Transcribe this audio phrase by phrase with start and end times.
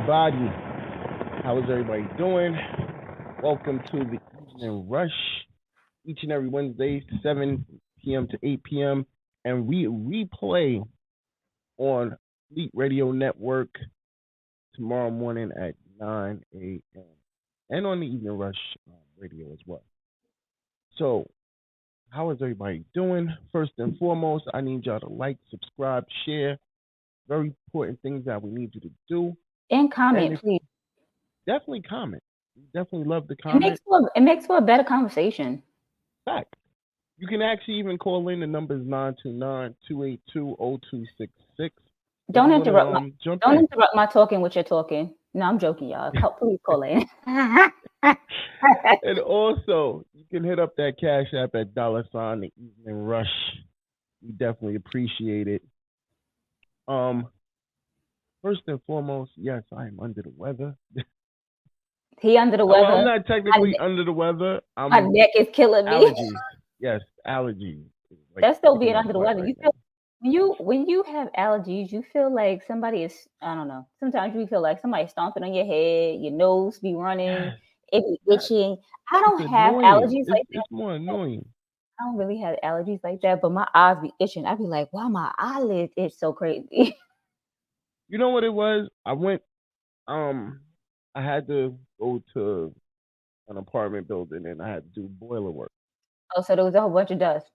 [0.00, 0.48] Everybody?
[1.42, 2.56] How is everybody doing?
[3.42, 4.18] Welcome to the
[4.56, 5.10] Evening Rush.
[6.06, 7.66] Each and every Wednesday, 7
[8.02, 8.26] p.m.
[8.28, 9.06] to 8 p.m.
[9.44, 10.82] And we replay
[11.76, 12.16] on
[12.48, 13.68] Fleet Radio Network
[14.74, 17.04] tomorrow morning at 9 a.m.
[17.68, 18.54] And on the Evening Rush
[18.88, 19.82] um, radio as well.
[20.96, 21.28] So,
[22.08, 23.28] how is everybody doing?
[23.52, 26.58] First and foremost, I need y'all to like, subscribe, share.
[27.28, 29.36] Very important things that we need you to do.
[29.70, 30.60] And comment, And please.
[31.46, 32.22] Definitely comment.
[32.74, 33.60] Definitely love the It comment.
[33.62, 35.62] makes for it makes for a better conversation.
[36.24, 36.54] Fact.
[37.18, 38.40] You can actually even call in.
[38.40, 41.28] The number is 929-282-0266.
[42.32, 43.60] Don't If you wanna, interrupt my um, jump don't in.
[43.60, 45.14] interrupt my talking with your talking.
[45.34, 46.10] No, I'm joking, y'all.
[46.38, 47.06] Please call in.
[49.02, 53.26] And also, you can hit up that Cash App at dollar sign the evening rush.
[54.22, 55.62] We definitely appreciate it.
[56.88, 57.28] Um,
[58.42, 60.76] first and foremost, yes, I am under the weather.
[62.20, 62.86] he under the weather.
[62.86, 64.60] I'm not technically under the weather.
[64.76, 66.06] I'm my neck is killing me.
[66.06, 66.38] allergies.
[66.80, 67.84] Yes, allergies.
[68.34, 69.40] Like, That's still being under the weather.
[69.40, 69.74] right You feel
[70.20, 73.86] when you when you have allergies, you feel like somebody is I don't know.
[74.00, 77.58] Sometimes you feel like somebody stomping on your head, your nose be running, Yes,
[77.92, 78.76] it be itching.
[79.12, 79.84] I don't it's have annoying.
[79.84, 80.62] allergies It's, like that.
[80.62, 81.44] it's more annoying.
[82.00, 84.46] I don't really have allergies like that, but my eyes be itching.
[84.46, 86.96] I'd be like, wow, my eyelids itch so crazy.
[88.10, 88.88] You know what it was?
[89.06, 89.40] I went.
[90.08, 90.60] Um,
[91.14, 92.74] I had to go to
[93.48, 95.72] an apartment building and I had to do boiler work,
[96.36, 97.46] oh, so there was a whole bunch of dust.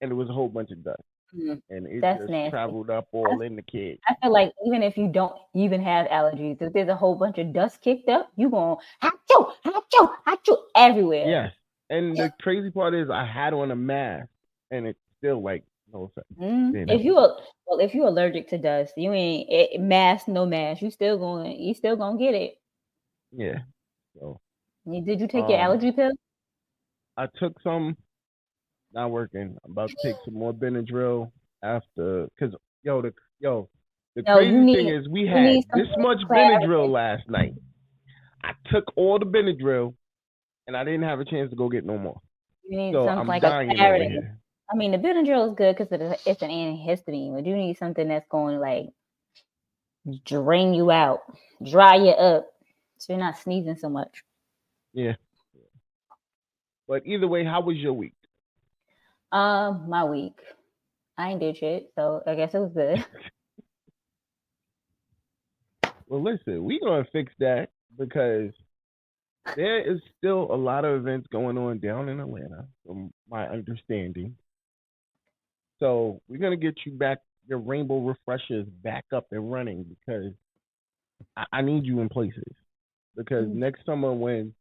[0.00, 1.02] and there was a whole bunch of dust,
[1.34, 2.50] Mm, and it That's just nasty.
[2.50, 3.98] traveled up all in the kid.
[4.08, 7.38] I feel like even if you don't even have allergies, if there's a whole bunch
[7.38, 11.26] of dust kicked up, you going achoo, achoo, achoo everywhere.
[11.26, 11.52] Yes,
[11.90, 14.28] and the crazy part is I had on a mask,
[14.70, 16.26] and it's still like no effect.
[16.38, 17.38] Mm, Yeah, If you well,
[17.78, 20.82] if you're allergic to dust, you ain't it, mask, no mask.
[20.82, 22.58] You still going, you still gonna get it.
[23.32, 23.60] Yeah.
[24.18, 24.40] So
[24.86, 26.12] Did you take your Um, allergy pill?
[27.16, 27.96] I took some,
[28.92, 29.56] not working.
[29.64, 31.30] I'm about to take some more Benadryl
[31.62, 32.50] after, cause
[32.82, 33.68] yo, the yo,
[34.16, 36.66] the No, you crazy thing is we had this much clarity.
[36.66, 37.54] Benadryl last night.
[38.42, 39.94] I took all the Benadryl,
[40.66, 42.20] and I didn't have a chance to go get no more.
[42.68, 44.40] You need So something I'm like a dying over here.
[44.70, 48.28] I mean, the Benadryl is good because it's an antihistamine, but you need something that's
[48.28, 48.86] going to like
[50.24, 51.20] drain you out,
[51.62, 52.46] dry you up,
[52.98, 54.22] so you're not sneezing so much.
[54.92, 55.14] Yeah.
[56.88, 58.14] But either way, how was your week?
[59.32, 60.38] Um, my week,
[61.18, 63.04] I ain't did shit, so I guess it was good.
[66.06, 68.50] Well, listen, we gonna fix that because
[69.56, 74.36] there is still a lot of events going on down in Atlanta, from my understanding.
[75.80, 80.32] So we're gonna get you back your rainbow refreshers back up and running because
[81.36, 82.42] I, I need you in places.
[83.16, 83.54] Because Mhm.
[83.56, 84.54] next summer when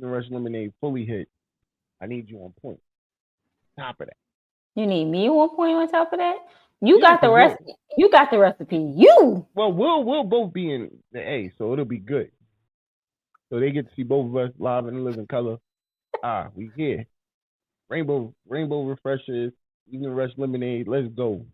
[0.00, 1.28] the Rush Lemonade fully hit,
[2.00, 2.80] I need you on point.
[3.78, 4.16] Top of that.
[4.74, 6.36] You need me one point on top of that.
[6.80, 7.74] You Yeah, got the 'cause recipe.
[7.96, 8.76] You got the recipe.
[8.76, 9.46] You.
[9.54, 12.30] Well, we'll we'll both be in the A, so it'll be good.
[13.50, 15.58] So they get to see both of us live in living color.
[16.22, 17.06] Ah, we here.
[17.88, 19.52] Rainbow rainbow refreshers,
[19.90, 20.88] even rush lemonade.
[20.88, 21.44] Let's go.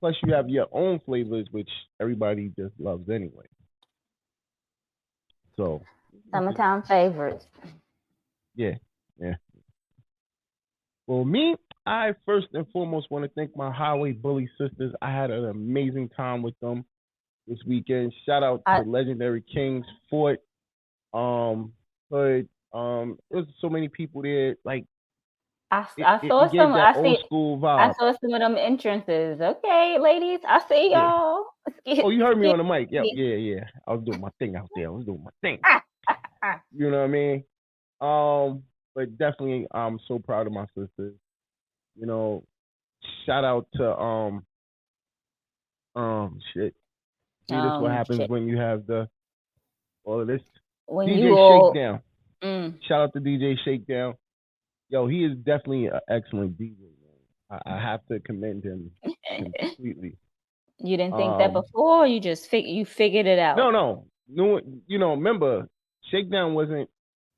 [0.00, 1.68] Plus, you have your own flavors, which
[2.00, 3.46] everybody just loves anyway.
[5.56, 5.82] So
[6.32, 7.46] Summertime favorites.
[8.56, 8.74] yeah,
[9.20, 9.34] yeah.
[11.06, 11.56] Well, me,
[11.86, 14.92] I first and foremost want to thank my Highway Bully sisters.
[15.00, 16.84] I had an amazing time with them
[17.46, 18.12] this weekend.
[18.26, 20.40] Shout out to I- Legendary Kings Fort,
[21.12, 21.72] um,
[22.10, 22.48] Hood.
[22.72, 24.56] Um, there's so many people there.
[24.64, 24.84] Like
[25.74, 26.72] I, I it- saw it some.
[26.74, 27.18] I see.
[27.26, 29.40] school I saw some of them entrances.
[29.40, 31.44] Okay, ladies, I see y'all.
[32.04, 32.88] Oh, you heard me on the mic.
[32.90, 33.12] Yeah, Yeah.
[33.24, 33.64] yeah, yeah.
[33.86, 34.86] I was doing my thing out there.
[34.86, 35.58] I was doing my thing.
[35.66, 36.60] Ah.
[36.76, 37.44] You know what I mean?
[38.00, 38.62] Um,
[38.94, 41.14] but definitely, I'm so proud of my sisters.
[41.98, 42.44] You know,
[43.24, 44.44] shout out to um,
[45.96, 46.74] um, shit.
[47.48, 48.30] See, this what Um, happens shit.
[48.30, 49.08] when you have the
[50.04, 50.42] all of this.
[50.86, 52.02] When DJ you all, Shakedown.
[52.42, 54.14] mm, Shout out to DJ Shakedown.
[54.94, 56.78] Yo, he is definitely an excellent DJ.
[56.78, 57.58] Man.
[57.66, 58.92] I, I have to commend him
[59.58, 60.16] completely.
[60.78, 62.04] you didn't think that Um, before.
[62.04, 63.56] Or you just fig- you figured it out.
[63.56, 64.60] No, no, no.
[64.86, 65.68] You know, remember,
[66.12, 66.88] Shakedown wasn't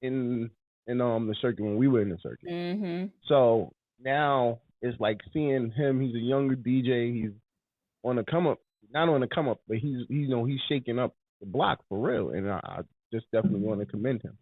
[0.03, 0.51] in
[0.87, 2.47] in um the circuit when we were in the circuit.
[2.51, 3.07] Mm-hmm.
[3.27, 3.73] So
[4.05, 5.99] now it's like seeing him.
[5.99, 7.23] He's a younger DJ.
[7.23, 7.31] He's
[8.05, 8.59] on the come up,
[8.93, 12.07] not on the come up, but he's you know he's shaking up the block for
[12.07, 12.81] real, and I, I
[13.15, 14.37] just definitely want to commend him.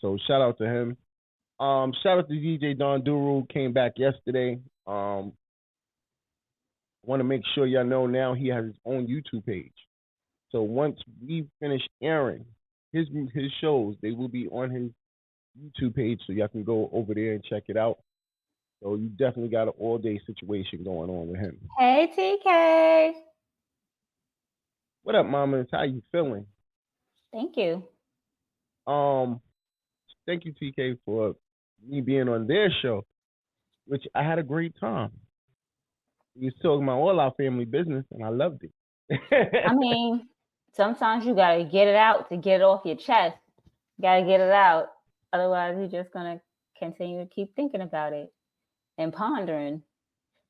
[0.00, 0.96] So shout out to him.
[1.60, 4.60] Um, shout out to DJ Don Duru came back yesterday.
[4.86, 5.32] Um,
[7.04, 9.72] want to make sure y'all know now he has his own YouTube page.
[10.50, 12.44] So once we finish airing
[12.92, 14.90] his his shows, they will be on his
[15.60, 17.98] YouTube page, so y'all can go over there and check it out.
[18.82, 21.58] So you definitely got an all day situation going on with him.
[21.76, 23.12] Hey, TK.
[25.02, 25.66] What up, mamas?
[25.72, 26.46] How you feeling?
[27.32, 27.82] Thank you.
[28.86, 29.40] Um,
[30.26, 31.34] thank you, TK, for
[31.86, 33.04] me being on their show,
[33.86, 35.10] which I had a great time.
[36.34, 38.72] You was talking about all our family business, and I loved it.
[39.66, 40.28] I mean,
[40.74, 43.36] sometimes you gotta get it out to get it off your chest.
[43.96, 44.88] You gotta get it out.
[45.32, 46.40] Otherwise, you're just gonna
[46.78, 48.32] continue to keep thinking about it
[48.98, 49.82] and pondering.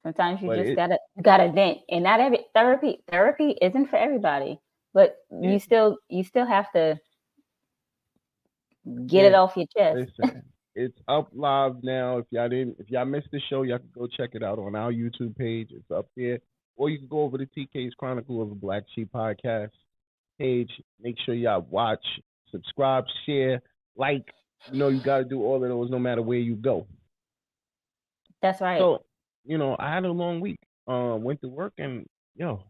[0.05, 1.79] Sometimes you But just it- gotta gotta vent.
[1.91, 4.61] And not every therapy therapy isn't for everybody.
[4.95, 5.51] But Yeah.
[5.53, 6.99] you still you still have to
[9.07, 10.11] get it off your chest.
[10.19, 10.43] Listen,
[10.79, 12.19] it's up live now.
[12.19, 14.77] If y'all didn't, if y'all missed the show, y'all can go check it out on
[14.77, 15.71] our YouTube page.
[15.73, 16.39] It's up there,
[16.77, 19.71] or you can go over to TK's Chronicle of a Black Sheep podcast
[20.39, 20.71] page.
[21.03, 22.05] Make sure y'all watch,
[22.51, 23.61] subscribe, share,
[23.97, 24.25] like.
[24.73, 26.85] You know, you got to do all of those no matter where you go.
[28.43, 28.81] That's right.
[28.81, 29.05] So,
[29.45, 30.59] you know, I had a long week.
[30.89, 32.65] Uh, went to work and yo,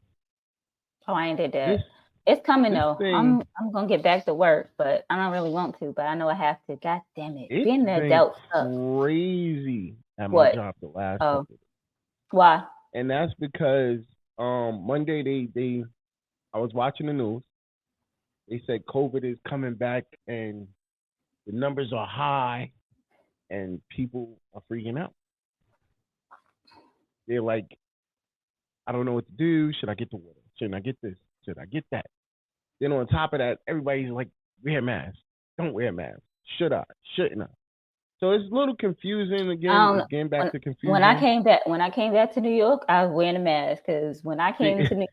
[1.06, 1.66] oh, I ain't did that.
[1.68, 1.82] this
[2.28, 2.94] It's coming this though.
[2.96, 5.92] thing- I'm I'm gonna get back to work, but I don't really want to.
[5.96, 6.76] But I know I have to.
[6.76, 7.48] God damn it!
[7.50, 8.68] it's Being an adult sucks.
[9.00, 10.54] crazy at my What?
[10.54, 11.46] job the last Oh.
[12.30, 12.64] Why?
[12.94, 14.00] and that's because
[14.38, 15.84] um Monday they they
[16.54, 17.42] I was watching the news.
[18.48, 20.66] They said COVID is coming back and
[21.46, 22.72] the numbers are high
[23.50, 25.14] and people are freaking out.
[27.26, 27.66] They're like,
[28.86, 29.72] I don't know what to do.
[29.74, 30.40] Should I get the water?
[30.58, 31.14] Should I get this?
[31.44, 32.06] Should I get that?
[32.80, 34.28] Then on top of that, everybody's like,
[34.64, 35.18] wear masks.
[35.58, 36.22] Don't wear masks.
[36.58, 36.84] Should I?
[37.16, 37.46] Shouldn't I?
[38.20, 39.70] So it's a little confusing again.
[39.70, 40.90] Um, It's getting back to confusion.
[40.92, 43.40] When I came back, when I came back to New York, I was wearing a
[43.40, 45.06] mask because when I came to New,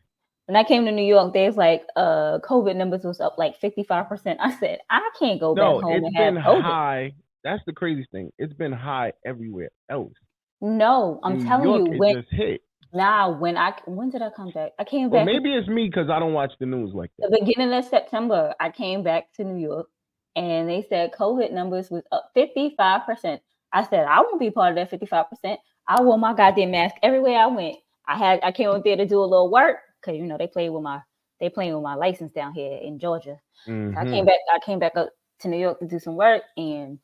[0.46, 3.84] when I came to New York, there's like, uh, COVID numbers was up like fifty
[3.84, 4.40] five percent.
[4.42, 7.12] I said, I can't go No, back home it's and have been high.
[7.44, 8.32] That's the craziest thing.
[8.38, 10.14] It's been high everywhere else.
[10.60, 12.60] No, I'm New telling York, you, when just hit.
[12.96, 14.72] Nah, when I when did I come back?
[14.78, 15.26] I came back.
[15.26, 17.30] Well, maybe it's me because I don't watch the news like that.
[17.30, 18.54] the beginning of September.
[18.58, 19.88] I came back to New York,
[20.34, 23.40] and they said COVID numbers was up fifty five percent.
[23.72, 25.60] I said I won't be part of that fifty five percent.
[25.86, 27.76] I wore my goddamn mask everywhere I went.
[28.08, 30.46] I had I came up there to do a little work because you know they
[30.46, 31.00] play with my
[31.40, 33.38] they playing with my license down here in Georgia.
[33.64, 34.26] So I came mm-hmm.
[34.26, 34.38] back.
[34.54, 35.10] I came back up
[35.40, 36.98] to New York to do some work, and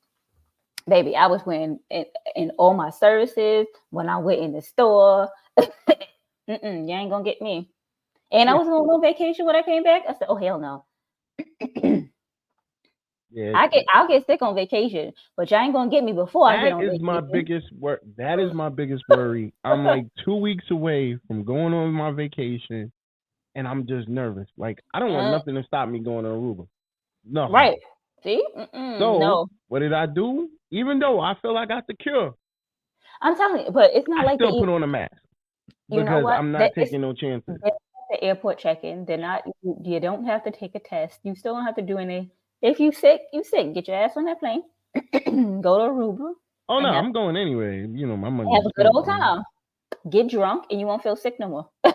[0.88, 2.04] baby, I was wearing in,
[2.36, 5.28] in all my services when I went in the store.
[6.48, 7.70] Mm-mm, you ain't gonna get me.
[8.32, 10.02] And I was on a little vacation when I came back.
[10.08, 10.84] I said, "Oh hell no."
[13.32, 16.48] Yeah, I get I'll get sick on vacation, but y'all ain't gonna get me before
[16.50, 17.06] I get that on is vacation.
[17.06, 19.54] my biggest wor That is my biggest worry.
[19.64, 22.92] I'm like two weeks away from going on my vacation,
[23.54, 24.48] and I'm just nervous.
[24.56, 25.30] Like I don't want Uh.
[25.30, 26.66] nothing to stop me going to Aruba.
[27.24, 27.48] No.
[27.52, 27.78] Right.
[28.24, 28.42] See?
[28.56, 29.48] Mm-mm, So no.
[29.68, 30.50] what did I do?
[30.70, 32.34] Even though I feel I got the cure,
[33.20, 35.12] I'm telling you, but it's not I like still put on a mask
[35.92, 36.38] You know what?
[36.38, 37.58] I'm not That taking no chances.
[38.10, 39.04] the airport check-in.
[39.04, 39.42] They're not.
[39.62, 41.20] You, don't have to take a test.
[41.22, 42.30] You still don't have to do any.
[42.62, 43.74] If you sick, you sick.
[43.74, 44.62] Get your ass on that plane.
[45.62, 46.32] Go to Aruba.
[46.68, 47.80] Oh no, I'm going anyway.
[47.90, 48.50] You know my money.
[48.54, 49.42] Have a good old time.
[50.08, 51.68] Get drunk, and you won't feel sick no more.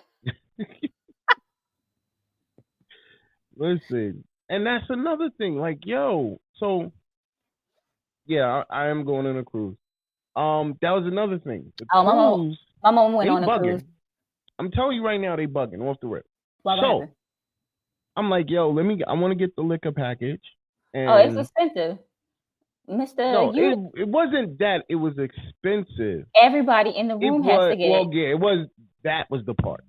[3.55, 5.55] Listen, and that's another thing.
[5.57, 6.91] Like, yo, so
[8.25, 9.77] yeah, I, I am going on a cruise.
[10.35, 11.71] Um, that was another thing.
[11.79, 13.61] The Oh, cruise, My mom went they on a bugging.
[13.63, 13.83] cruise.
[14.59, 16.25] I'm telling you right now, they bugging off the rip.
[16.65, 17.07] So.
[18.15, 18.99] I'm like, yo, let me.
[19.07, 20.41] I want to get the liquor package.
[20.93, 21.99] And oh, it's expensive,
[22.87, 23.31] Mister.
[23.31, 24.85] no, you, it, it wasn't that.
[24.89, 26.25] It was expensive.
[26.41, 28.15] everybody in the It room has was to get well, it.
[28.15, 28.67] yeah, it was.
[29.03, 29.83] That was the part.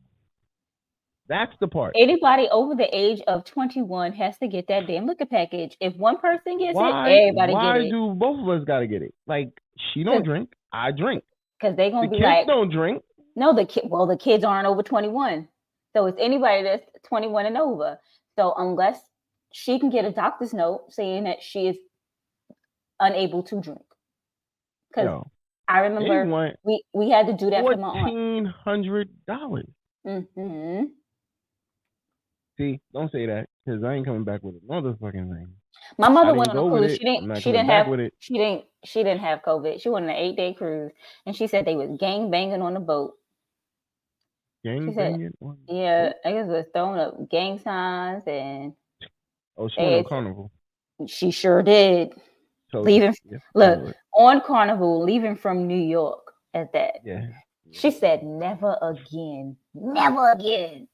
[1.29, 1.95] That's the part.
[1.97, 5.77] Anybody over the age of 21 has to get that damn liquor package.
[5.81, 7.09] If one person gets Why?
[7.09, 7.85] it, everybody why get it.
[7.85, 9.15] Why do both of us got to get it?
[9.27, 9.51] Like,
[9.93, 10.53] she don't drink.
[10.73, 11.25] I drink.
[11.61, 13.03] Because they're gonna be kids like, don't drink.
[13.37, 13.85] no, the kid.
[13.87, 15.49] Well, the kids aren't over 21,
[15.97, 17.99] so it's anybody that's 21 and over.
[18.39, 19.01] So unless
[19.53, 21.77] she can get a doctor's note saying that she is
[23.01, 23.83] unable to drink,
[24.91, 25.25] because
[25.67, 28.07] I remember we we had to do that for my aunt.
[28.09, 29.67] fourteen hundred dollars.
[30.05, 30.85] hmm
[32.57, 35.49] See, don't say that because I ain't coming back with another fucking thing.
[35.97, 36.93] My mother went on a cruise.
[36.97, 37.41] She didn't.
[37.41, 37.87] She didn't have.
[38.19, 38.65] She didn't.
[38.85, 39.81] She didn't have COVID.
[39.81, 40.93] She went on an eight day cruise,
[41.27, 43.15] and she said they was gang banging on the boat.
[44.65, 45.33] Gang said- banging
[45.69, 48.75] Yeah, I guess was throwing up gang signs, and
[49.57, 50.53] Oh, she went on carnival.
[51.07, 52.13] she sure did.
[52.71, 57.01] So leaving- yeah, Look, yeah, on Carnival, leaving from New York at that.
[57.03, 57.29] yeah,
[57.71, 60.87] She said, "Never again, never again."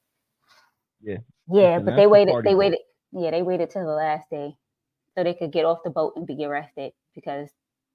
[1.02, 1.18] Yeah.
[1.48, 2.44] Yeah, but they waited.
[2.44, 2.78] They waited.
[3.12, 4.56] Yeah, they waited till the last day
[5.16, 7.48] so they could get off the boat and be arrested because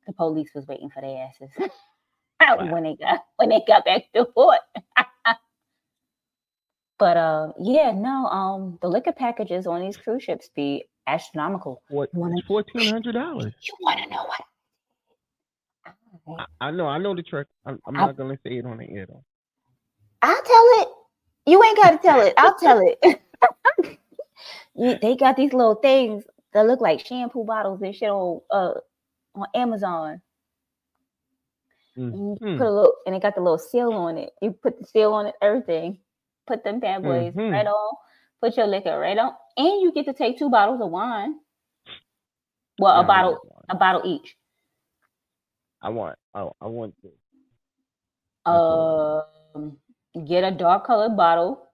[0.07, 1.51] the police was waiting for their asses
[2.71, 4.59] when they got when they got back to port.
[6.97, 11.81] but uh, yeah, no, um, the liquor packages on these cruise ships be astronomical.
[11.89, 12.09] what?
[12.13, 13.53] You wanna- Fourteen hundred dollars.
[13.61, 14.41] You want to know what?
[16.61, 16.85] I, I know.
[16.87, 17.47] I know the trick.
[17.65, 19.23] I'm, I'm I- not gonna say it on the air though.
[20.21, 20.87] I'll tell it.
[21.45, 22.33] You ain't got to tell it.
[22.37, 23.21] I'll tell it.
[24.75, 28.73] You- they got these little things that look like shampoo bottles and shit on uh
[29.35, 30.21] on Amazon.
[31.97, 32.13] Mm.
[32.13, 32.57] You Hmm.
[32.57, 34.31] put a little, and it got the little seal on it.
[34.41, 35.99] You put the seal on it, everything.
[36.47, 37.51] Put them bad boys Mhm.
[37.51, 37.95] right on.
[38.41, 41.39] Put your liquor right on, and you get to take two bottles of wine.
[42.79, 43.39] Well, a bottle,
[43.69, 44.37] a bottle each.
[45.81, 46.17] I want.
[46.33, 47.11] I, I want this.
[48.45, 49.77] Um,
[50.25, 51.67] get a dark colored bottle.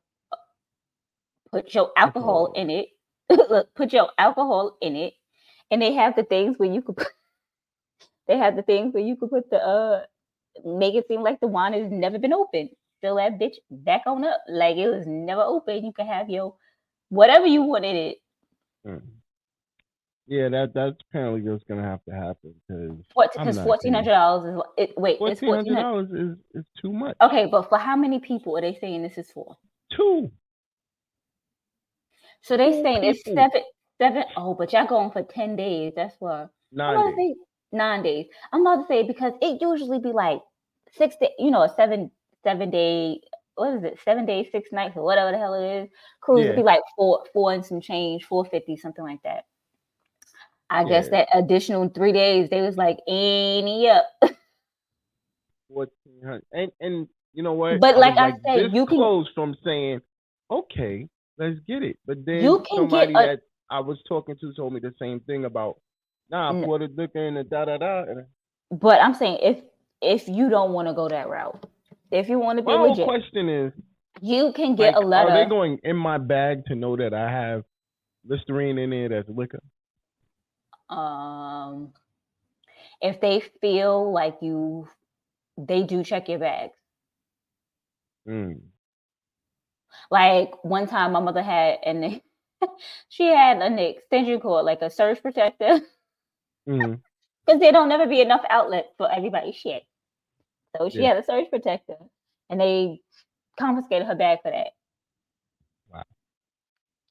[1.51, 2.53] Put your alcohol Alcohol.
[2.55, 2.89] in it.
[3.49, 5.13] Look, put your alcohol in it,
[5.71, 6.97] and they have the things where you could.
[6.97, 7.07] Put,
[8.27, 10.03] they have the things where you could put the uh,
[10.63, 12.69] make it seem like the wine has never been opened.
[13.01, 15.85] Fill that bitch back on up like it was never open.
[15.85, 16.55] You can have your
[17.09, 18.17] whatever you wanted it.
[18.87, 19.01] Mm.
[20.27, 23.31] Yeah, that that's apparently just gonna have to happen because What?
[23.33, 25.17] Because fourteen hundred dollars is it, wait.
[25.21, 25.81] It's fourteen hundred.
[25.81, 27.15] dollars is is too much.
[27.21, 29.55] Okay, but for how many people are they saying this is for?
[29.95, 30.31] Two.
[32.45, 33.41] So they Two saying it's people.
[33.43, 33.63] seven,
[33.97, 34.23] seven.
[34.37, 35.93] Oh, but y'all going for ten days.
[35.95, 37.15] That's what Nine days.
[37.17, 37.35] say
[37.71, 38.27] nine days.
[38.53, 40.41] I'm about to say because it usually be like
[40.95, 42.11] six day, you know, a seven
[42.43, 43.19] seven day.
[43.55, 43.97] What is it?
[44.05, 45.89] Seven days, six nights, or whatever the hell it is.
[46.21, 46.55] Cruise would Yeah.
[46.57, 49.45] be like four, four and some change, four fifty, something like that.
[50.69, 54.05] I guess that additional three days, they was like, any up.
[55.67, 56.43] Fourteen hundred.
[56.51, 57.79] And and you know what?
[57.79, 60.01] But was like I said, this you can- close from saying,
[60.51, 61.97] okay, let's get it.
[62.05, 63.39] But then You can get somebody a- that
[63.69, 65.79] I was talking to told me the same thing about.
[66.29, 66.65] Nah, I No.
[66.65, 68.05] pour the liquor in and da da da.
[68.71, 69.61] But I'm saying if
[70.01, 71.65] if you don't want to go that route,
[72.11, 73.73] if you want to be my whole legit, question is,
[74.21, 75.29] you can get like, a letter.
[75.29, 77.63] are they going in my bag to know that I have
[78.27, 79.61] Listerine in it as liquor?
[80.89, 81.93] um
[83.01, 84.87] if they feel like you
[85.57, 86.75] they do check your bags
[88.27, 88.61] Mm.
[90.11, 92.21] Like one time my mother had and
[93.09, 95.79] she had an extension cord like a surge protector
[96.69, 97.01] Mm.
[97.45, 99.83] because there don't never be enough outlet for everybody's shit
[100.77, 101.09] so she Yeah.
[101.09, 101.97] had a surge protector
[102.49, 102.99] and they
[103.59, 104.67] confiscated her bag for that
[105.91, 106.03] Wow.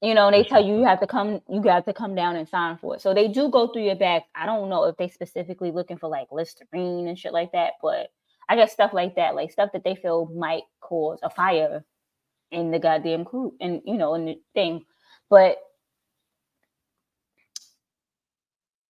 [0.01, 2.35] You know, and they tell you you have to come, you got to come down
[2.35, 3.01] and sign for it.
[3.01, 4.23] So they do go through your back.
[4.35, 8.09] I don't know if they specifically looking for like Listerine and shit like that, but
[8.47, 11.83] I guess stuff like that, like stuff that they feel might cause a fire
[12.55, 14.85] in the goddamn crew and you know in the thing.
[15.29, 15.57] But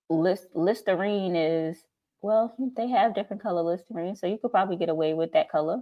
[0.10, 1.78] List, Listerine is
[2.22, 5.82] well, they have different color Listerine, so you could probably get away with that color.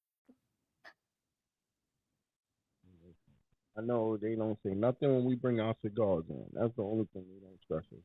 [3.77, 6.45] I know they don't say nothing when we bring our cigars in.
[6.53, 8.03] That's the only thing they don't stress us.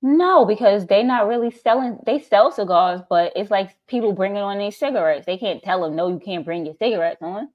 [0.00, 1.98] No, because they're not really selling.
[2.04, 5.26] They sell cigars, but it's like people bringing on these cigarettes.
[5.26, 7.48] They can't tell them no, you can't bring your cigarettes on.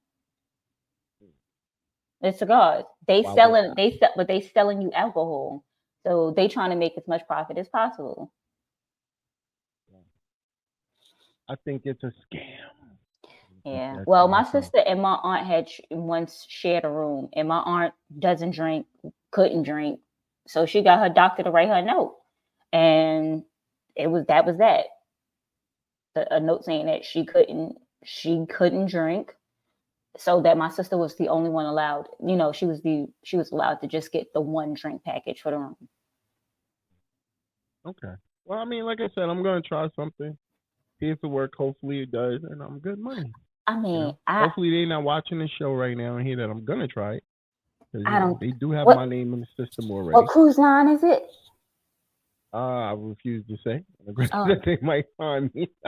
[2.22, 2.86] It's cigars.
[3.08, 3.74] They Why selling.
[3.76, 5.66] They sell, but they selling you alcohol.
[6.06, 8.32] So they trying to make as much profit as possible.
[11.50, 12.77] I think it's a scam.
[13.66, 14.04] Yeah.
[14.06, 17.94] Well, what my sister and my aunt had once shared a room, and my aunt
[18.18, 18.86] doesn't drink,
[19.32, 20.00] couldn't drink,
[20.48, 22.16] so she got her doctor to write her a note,
[22.72, 23.44] and
[23.96, 24.86] it was that was that.
[26.16, 29.36] A, a note saying that she couldn't she couldn't drink,
[30.18, 32.08] so that my sister was the only one allowed.
[32.26, 35.42] You know, she was the she was allowed to just get the one drink package
[35.42, 35.76] for the room.
[37.86, 38.14] Okay.
[38.46, 40.38] Well, I mean, like I said, I'm gonna try something.
[41.00, 41.58] See if it works.
[41.58, 43.32] Hopefully it does, and I'm good money.
[43.68, 44.18] I You mean, know?
[44.26, 47.16] I Hopefully they're not watching the show right now and hear that I'm gonna try
[47.16, 47.24] it.
[47.94, 50.16] I you know, don't- They do have what- my name in the system already.
[50.16, 51.24] what cruise line is it?
[52.54, 53.84] Uh, I refuse to say.
[54.34, 54.48] Oh.
[54.48, 55.70] that they might find me.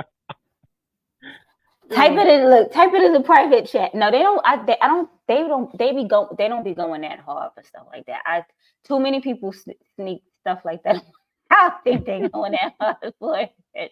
[1.91, 2.49] Type it in.
[2.49, 3.95] Look, type it in the private chat.
[3.95, 4.39] No, they don't.
[4.45, 5.09] I, they, I don't.
[5.27, 5.75] They don't.
[5.75, 6.35] They be go.
[6.37, 8.21] They don't be going that hard for stuff like that.
[8.27, 8.43] I
[8.83, 9.51] too many people
[9.95, 11.03] sneak stuff like that.
[11.49, 13.39] I don't think they going that hard for
[13.73, 13.91] it.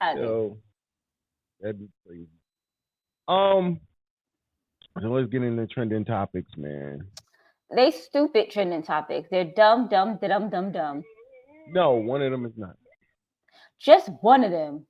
[0.00, 0.56] I So
[1.60, 2.28] that'd be crazy.
[3.28, 3.80] Um,
[5.00, 7.02] so let's get into trending topics, man.
[7.74, 9.28] They stupid trending topics.
[9.30, 11.04] They're dumb, dumb, dumb, dumb, dumb.
[11.70, 12.76] No, one of them is not.
[13.80, 14.86] Just one of them.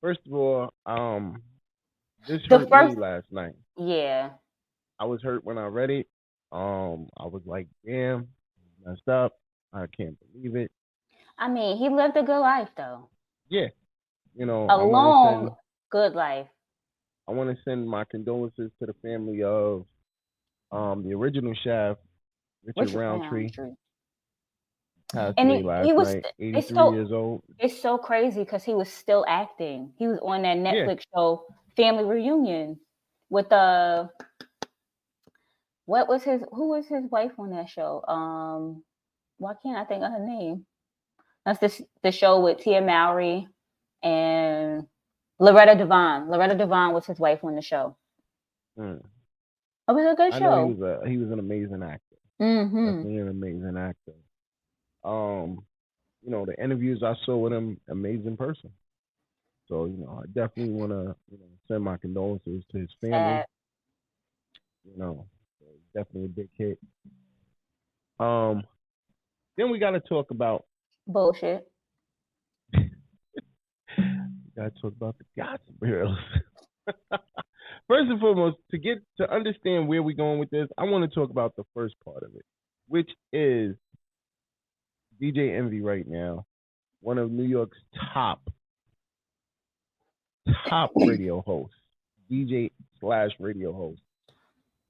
[0.00, 1.42] First of all, um,
[2.26, 3.54] this The hurt first- me last night.
[3.76, 4.30] Yeah.
[4.98, 6.06] I was hurt when I read it.
[6.50, 8.28] Um, I was like, damn,
[8.84, 9.38] messed up.
[9.72, 10.70] I can't believe it.
[11.38, 13.08] I mean, he lived a good life though.
[13.48, 13.68] Yeah,
[14.34, 15.56] you know, A long,
[15.90, 16.46] good life.
[17.28, 19.84] I want to send my condolences to the family of
[20.72, 22.00] um the original Shaft,
[22.64, 23.42] Richard Richard Roundtree.
[23.56, 23.74] Roundtree.
[25.12, 27.42] Passed And away he- he was- night, it's 83 so- years old.
[27.58, 29.92] It's so crazy because he was still acting.
[29.98, 31.44] He was on that Netflix show,
[31.76, 32.80] Family Reunion,
[33.28, 34.10] with the
[35.86, 38.02] what was his who was his wife on that show?
[38.06, 38.84] Um,
[39.38, 40.64] why can't I think of her name?
[41.44, 43.48] That's the the show with Tia Mowry
[44.02, 44.86] and
[45.42, 46.30] Loretta Devine.
[46.30, 47.96] Loretta Devine was his wife on the show.
[48.78, 48.98] Hmm.
[49.88, 50.68] It was a good I know show.
[50.68, 52.16] he was a he was an amazing actor.
[52.38, 54.12] hmm Definitely an amazing actor.
[55.02, 55.64] Um,
[56.22, 58.70] you know, the interviews I saw with him, amazing person.
[59.68, 63.42] So, you know, I definitely wanna, you know, send my condolences to his family.
[64.84, 65.26] You know,
[65.92, 66.78] definitely a big hit.
[68.20, 68.62] Um
[69.56, 70.66] then we gotta talk about
[71.08, 71.68] Bullshit.
[74.56, 76.18] Gotta talk about the gossip girls.
[77.88, 81.14] First and foremost, to get to understand where we're going with this, I want to
[81.14, 82.44] talk about the first part of it,
[82.86, 83.74] which is
[85.20, 86.46] DJ Envy right now,
[87.00, 87.78] one of New York's
[88.12, 88.40] top
[90.68, 91.76] top radio hosts,
[92.30, 94.00] DJ slash radio host.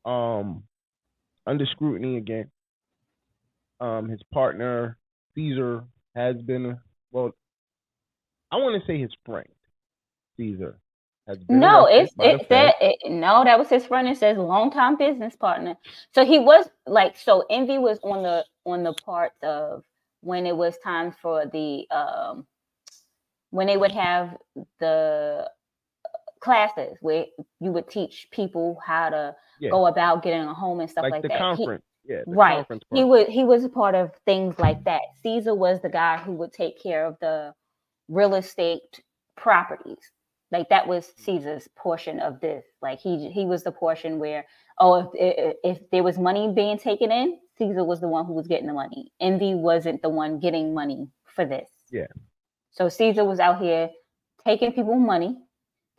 [0.05, 0.64] Um,
[1.46, 2.51] under scrutiny again.
[3.81, 4.96] Um, his partner
[5.35, 6.79] Caesar has been
[7.11, 7.33] well.
[8.52, 9.48] I want to say his friend
[10.36, 10.78] Caesar
[11.26, 13.44] has been No, it's it said it, no.
[13.44, 14.08] That was his friend.
[14.08, 15.76] It says longtime business partner.
[16.14, 17.44] So he was like so.
[17.50, 19.82] Envy was on the on the part of
[20.20, 22.46] when it was time for the um
[23.50, 24.36] when they would have
[24.80, 25.50] the
[26.40, 27.26] classes where
[27.60, 29.70] you would teach people how to Yeah.
[29.70, 31.38] go about getting a home and stuff like, like, the that.
[31.56, 31.84] He- conference.
[32.04, 32.56] yeah, right.
[32.56, 35.02] conference he was he was a part of things like that.
[35.22, 37.54] Caesar was the guy who would take care of the
[38.12, 39.03] real estate
[39.37, 39.98] properties.
[40.51, 41.25] Like that was mm.
[41.25, 42.64] Caesar's portion of this.
[42.83, 44.44] Like he he was the portion where
[44.79, 48.35] oh if if, if there was money being taken in, Caesar was the one who
[48.35, 49.12] was getting the money.
[49.20, 51.70] Envy wasn't the one getting money for this.
[51.90, 52.07] Yeah.
[52.70, 53.90] So Caesar was out here
[54.44, 55.37] taking people money,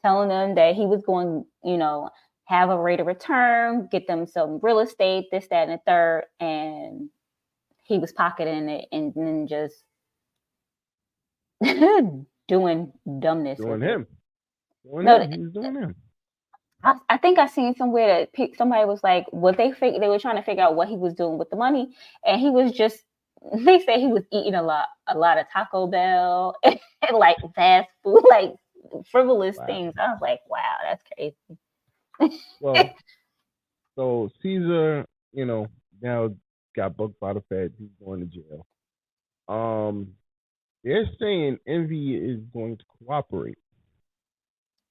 [0.01, 2.09] telling them that he was going, you know,
[2.45, 6.25] have a rate of return, get them some real estate, this, that, and the third,
[6.39, 7.09] and
[7.83, 9.83] he was pocketing it and then just
[12.47, 13.59] doing dumbness.
[13.59, 14.07] Doing him.
[14.83, 15.31] Doing No, him.
[15.31, 15.95] He was doing him.
[16.83, 20.19] I, I think I seen somewhere that somebody was like, what they fig- they were
[20.19, 21.95] trying to figure out what he was doing with the money,
[22.25, 23.03] and he was just.
[23.57, 26.79] They say he was eating a lot, a lot of Taco Bell, and
[27.13, 28.53] like fast food, like
[29.11, 29.65] frivolous Wow.
[29.67, 29.93] things.
[29.97, 31.35] I was like, wow, that's crazy.
[32.59, 32.95] Well,
[33.95, 35.67] so Caesar, you know,
[36.01, 36.33] now
[36.75, 37.73] got booked by the Fed.
[37.77, 38.65] He's going to jail.
[39.47, 40.13] Um,
[40.83, 43.57] they're saying Envy is going to cooperate.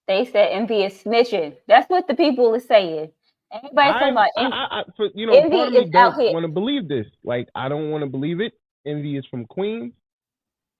[0.08, 1.56] They said envy is snitching.
[1.68, 3.12] That's what the people are saying.
[3.52, 4.52] Talking I, about envy.
[4.52, 7.06] I, I, for, you know, Envy part of me don't want to believe this.
[7.22, 8.52] Like, I don't want to believe it.
[8.84, 9.92] Envy is from Queens.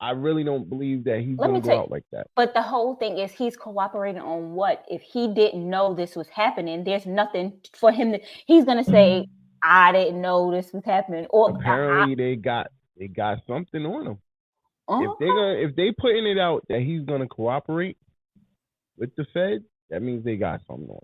[0.00, 2.26] I really don't believe that he's Let to go out like that.
[2.34, 4.84] But the whole thing is he's cooperating on what?
[4.90, 8.20] If he didn't know this was happening, there's nothing for him to.
[8.46, 9.30] He's gonna say, mm-hmm.
[9.62, 12.66] "I didn't know this was happening," or I- I- Apparently, they got
[12.98, 14.18] they got something on him.
[14.88, 17.96] If they gonna if they putting it out that he's gonna cooperate
[18.98, 20.98] with the Fed, that means they got something on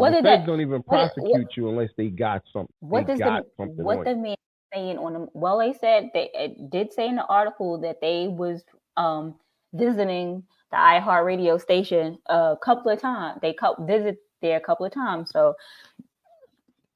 [0.00, 2.74] What the Feds that- don't even what- what- prosecute you unless they got something.
[2.80, 4.36] what they does got the what the man
[4.72, 5.28] saying on them?
[5.34, 8.64] Well, they said they it did say in the article that they was
[8.96, 9.38] um
[9.74, 13.40] visiting the iHeart radio station a couple of times.
[13.40, 15.54] They co- visit there a couple of times, so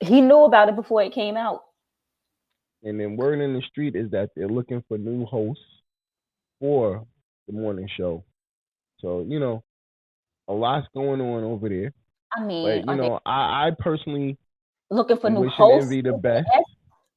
[0.00, 1.65] he knew about it before it came out.
[2.86, 5.64] And then word in the street is that they're looking for new hosts
[6.60, 7.04] for
[7.48, 8.22] the morning show.
[9.00, 9.64] So you know,
[10.46, 11.92] a lot's going on over there.
[12.32, 14.38] I mean, But you know, I, I personally
[14.88, 16.48] looking for new hosts Envy the with an best.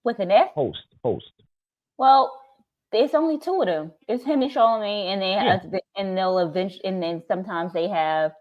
[0.03, 0.49] With an F?
[0.55, 1.31] Host, host.
[1.99, 2.33] Well,
[2.91, 3.91] there's only two of them.
[4.07, 5.59] It's him and Charlamagne, and they Yeah.
[5.59, 8.31] have, and they'll eventually, and then sometimes they have,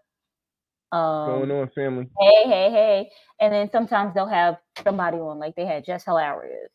[0.91, 2.07] going um, on, family?
[2.19, 6.71] hey, hey, hey, and then sometimes they'll have somebody on, like they had Jess Hilarious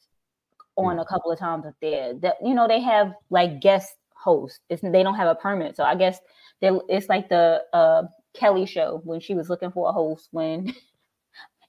[0.77, 2.15] on a couple of times up there.
[2.15, 4.61] That you know they have like guest hosts.
[4.69, 6.19] It's they don't have a permit, so I guess
[6.61, 10.75] they it's like the uh Kelly show when she was looking for a host when.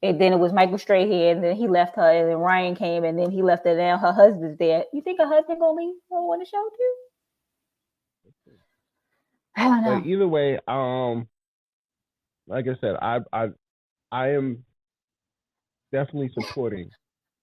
[0.03, 3.05] And then it was Michael Strahan, and then he left her, and then Ryan came,
[3.05, 3.75] and then he left her.
[3.75, 4.83] Now her husband's there.
[4.93, 6.95] You think her husband gonna leave her on the show too?
[9.55, 9.99] I don't know.
[9.99, 11.27] But either way, um,
[12.45, 13.47] like I said, I I
[14.11, 14.63] I am
[15.91, 16.91] definitely supporting.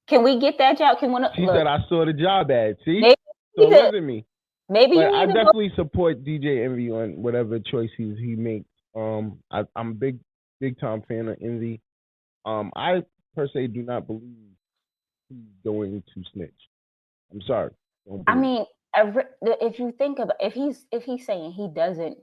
[0.08, 0.98] Can we get that job?
[0.98, 2.76] Can one of She look, said I saw the job ad.
[2.84, 3.16] See, Maybe
[3.56, 4.24] so it wasn't me.
[4.68, 8.68] maybe you I to go- definitely support DJ Envy on whatever choices he makes.
[8.94, 10.18] Um, I, I'm a big
[10.60, 11.80] big time fan of Envy.
[12.44, 14.22] Um, I per se do not believe
[15.28, 16.50] he's going to snitch.
[17.32, 17.70] I'm sorry.
[18.26, 22.18] I mean, if you think about if he's if he's saying he doesn't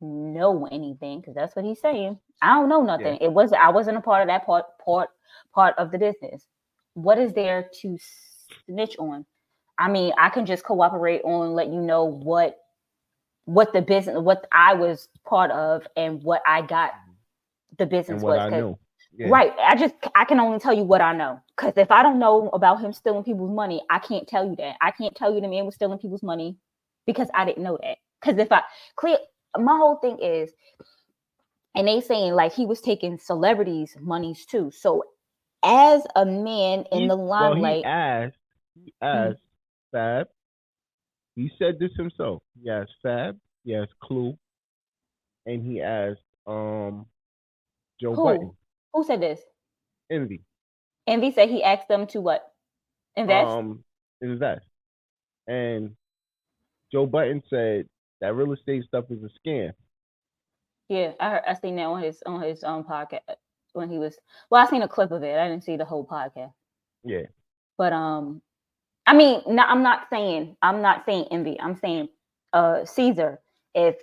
[0.00, 2.18] know anything, because that's what he's saying.
[2.42, 3.18] I don't know nothing.
[3.20, 5.10] It was I wasn't a part of that part part
[5.54, 6.44] part of the business.
[6.94, 7.98] What is there to
[8.66, 9.24] snitch on?
[9.78, 12.56] I mean, I can just cooperate on let you know what
[13.46, 16.92] what the business what I was part of and what I got
[17.78, 18.38] the business was.
[18.50, 18.50] 'cause-
[19.16, 19.28] Yeah.
[19.30, 19.52] Right.
[19.58, 21.40] I just I can only tell you what I know.
[21.56, 24.76] Because if I don't know about him stealing people's money, I can't tell you that.
[24.80, 26.56] I can't tell you the man was stealing people's money
[27.06, 27.98] because I didn't know that.
[28.20, 28.62] Because if I
[28.96, 29.18] clear
[29.58, 30.52] my whole thing is,
[31.74, 34.70] and they saying like he was taking celebrities' monies too.
[34.70, 35.04] So
[35.62, 38.36] as a man in He- the well, limelight, he asked,
[38.74, 39.32] he Mm-hmm.
[39.32, 39.42] asked
[39.92, 40.28] Fab.
[41.36, 42.42] He said this himself.
[42.62, 43.38] He asked Fab.
[43.64, 44.38] He asked Clue,
[45.46, 47.06] and he asked um
[48.00, 48.24] Joe Who?
[48.24, 48.56] Budden.
[48.92, 49.40] who said this?
[50.10, 50.42] Envy.
[51.06, 52.52] Envy said he asked them to what?
[53.16, 53.48] Invest?
[53.48, 53.84] Um,
[54.22, 54.64] invest.
[55.46, 55.96] And
[56.92, 57.86] Joe Budden said
[58.20, 59.72] that real estate stuff is a scam.
[60.88, 63.20] Yeah, I heard, I seen that on his on his own podcast
[63.72, 64.16] when he was.
[64.50, 65.38] Well, I seen a clip of it.
[65.38, 66.52] I didn't see the whole podcast.
[67.04, 67.26] Yeah.
[67.78, 68.42] But um,
[69.06, 71.58] I mean, no, I'm not saying I'm not saying envy.
[71.60, 72.08] I'm saying
[72.52, 73.40] uh Caesar.
[73.74, 73.96] If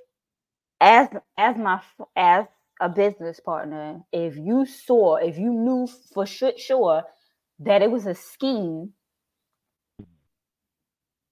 [0.81, 1.81] as as my
[2.15, 2.45] as
[2.79, 7.03] a business partner, if you saw, if you knew for sure, sure
[7.59, 8.93] that it was a scheme,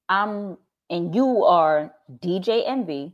[0.09, 0.57] I'm
[0.89, 3.13] and you are DJ Envy.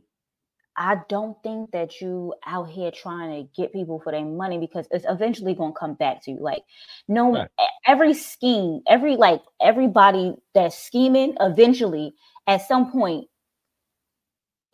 [0.76, 4.86] I don't think that you out here trying to get people for their money because
[4.90, 6.38] it's eventually gonna come back to you.
[6.40, 6.64] Like,
[7.08, 7.50] no, Right.
[7.86, 12.14] every scheme, every like everybody that's scheming, eventually
[12.46, 13.26] at some point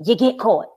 [0.05, 0.69] you get caught.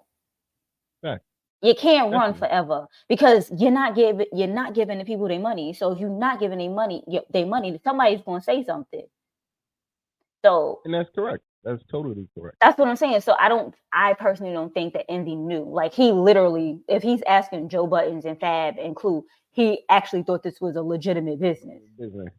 [1.03, 1.21] Right.
[1.61, 5.73] You can't run forever because you're not giving you're not giving the people their money.
[5.73, 9.07] So if you're not giving their money, their money, somebody's gonna say something.
[10.45, 11.43] So And that's correct.
[11.63, 12.57] That's totally correct.
[12.59, 13.21] that's what I'm saying.
[13.21, 15.63] So I don't, I personally don't think that Envy knew.
[15.63, 20.43] Like he literally, if he's asking Joe Buddens and Fab and Clue, he actually thought
[20.43, 21.81] this was a legitimate business.
[21.99, 22.29] Business.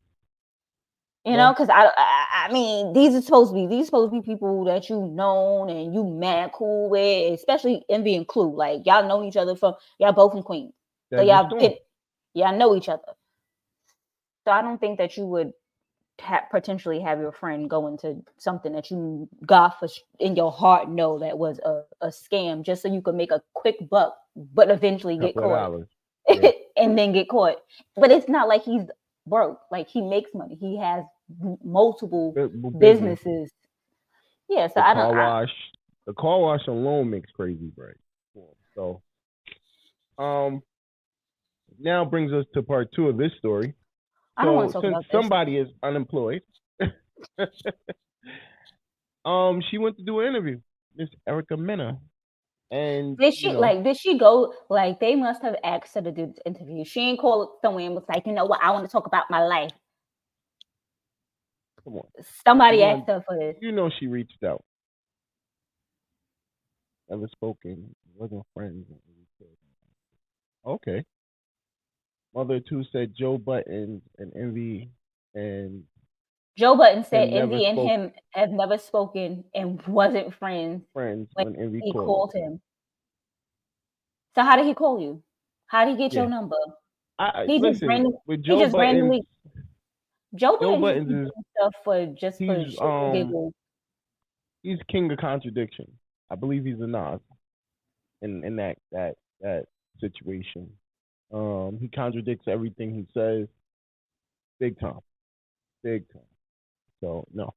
[1.25, 4.21] You know, because I, I, I mean, these are supposed to be these supposed to
[4.21, 8.53] be people that you known and you mad cool with, especially Envy and Clue.
[8.53, 10.73] Like y'all know each other from y'all both from Queens,
[11.15, 11.49] so y'all
[12.35, 13.03] y'all know each other.
[14.45, 15.53] So I don't think that you would
[16.23, 20.53] ha- potentially have your friend go into something that you got for sh- in your
[20.53, 24.17] heart know that was a, a scam just so you could make a quick buck,
[24.37, 25.83] but eventually get caught.
[26.29, 26.53] Yeah.
[26.77, 27.57] and then get caught.
[27.97, 28.85] But it's not like he's
[29.27, 29.61] broke.
[29.73, 30.55] Like he makes money.
[30.55, 31.05] He has
[31.43, 33.19] m- multiple Bu- bu- business.
[33.19, 33.51] businesses.
[34.49, 35.19] Yeah, so The I car don't.
[35.19, 35.53] I, wash.
[36.07, 37.97] The car wash alone makes crazy bread.
[38.75, 39.03] So,
[40.19, 40.63] um,
[41.79, 43.75] now brings us to part two of this story.
[44.43, 45.21] I don't want to So talk about this.
[45.21, 46.43] somebody is unemployed,
[49.25, 50.61] um, she went to do an interview.
[50.97, 51.99] Miss Erica Mena,
[52.71, 53.85] and Did she you know, like?
[53.85, 54.55] Did she go?
[54.71, 56.85] Like they must have asked her to do this interview.
[56.85, 58.61] She ain't called somewhere and was like, you know what?
[58.63, 59.73] I want to talk about my life.
[61.85, 62.09] Come on,
[62.47, 63.01] Somebody Come on.
[63.01, 63.57] asked her for this.
[63.61, 64.65] you know she reached out.
[67.11, 68.87] Never spoken, wasn't friends.
[70.67, 71.05] Okay.
[72.35, 74.91] Mother two said Joe Budden and Envy
[75.35, 75.85] and
[76.59, 80.83] Joe Budden said Envy and him have never spoken and wasn't friends.
[80.93, 82.07] friends When when, Envy He called.
[82.07, 82.61] called him.
[84.35, 85.23] So how did he call you?
[85.67, 86.23] How did he get Yeah.
[86.23, 86.57] your number?
[87.19, 89.27] I, He just listen, random- with Joe just Buttons, randomly-
[90.35, 93.53] Joe, Joe just be is- stuff for just for he's, shit um, giggles.
[94.63, 95.99] he's king of contradiction.
[96.31, 97.21] I believe he's a Nas
[98.23, 99.67] in in that that that
[100.01, 100.71] situation.
[101.33, 103.49] Um, he contradicts everything he says,
[104.61, 105.01] big time,
[105.83, 106.23] big time.
[107.01, 107.55] So no,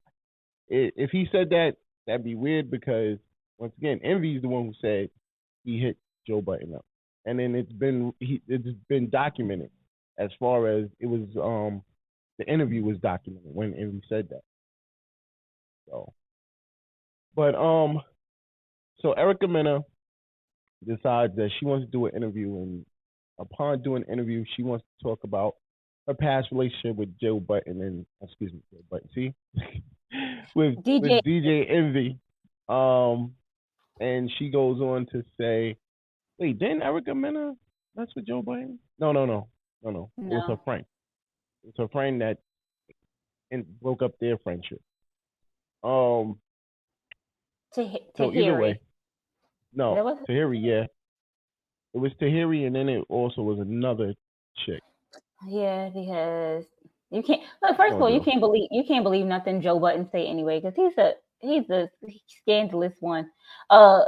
[0.68, 1.74] if he said that,
[2.08, 3.18] that'd be weird because
[3.58, 5.10] once again, Envy's the one who said
[5.64, 6.86] he hit Joe Budden up,
[7.26, 9.70] and then it's been he it's been documented
[10.18, 11.84] as far as it was um
[12.38, 14.42] the interview was documented when Envy said that.
[15.88, 16.12] So,
[17.36, 18.02] but um,
[19.00, 19.82] so Erica Mena
[20.86, 22.86] decides that she wants to do an interview, and
[23.40, 25.56] upon doing an interview, she wants to talk about
[26.08, 29.10] her past relationship with Joe Budden and excuse me, Joe Budden.
[29.16, 29.34] See,
[30.56, 31.02] with DJ.
[31.02, 32.20] with DJ Envy.
[32.70, 33.34] Um,
[34.00, 35.78] and she goes on to say,
[36.38, 37.54] "Wait, didn't Erica Mena
[37.96, 38.80] mess with Joe Budden?
[39.00, 39.48] No, no, no,
[39.84, 40.12] no, no.
[40.18, 40.56] It was No.
[40.56, 40.86] her friend.
[41.68, 42.38] It's was her friend that
[43.52, 44.82] and broke up their friendship.
[45.84, 46.40] Um,
[47.74, 48.80] To, to so either way,
[49.74, 50.86] no, was- Tahiry, yeah,
[51.96, 54.14] it was Tahiry, and then it also was another
[54.66, 54.82] chick.
[55.48, 56.66] Yeah, because
[57.10, 57.42] you can't.
[57.64, 60.28] Look, first of Oh, all, you can't believe you can't believe nothing Joe Budden say
[60.28, 61.90] anyway, because he's a he's a
[62.42, 63.30] scandalous one.
[63.70, 64.02] Uh,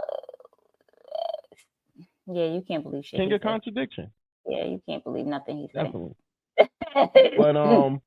[2.27, 3.21] yeah, you can't believe shit.
[3.21, 4.11] King of contradiction,
[4.45, 5.85] Yeah, you can't believe nothing he's said.
[5.85, 6.15] definitely.
[7.37, 8.01] But um,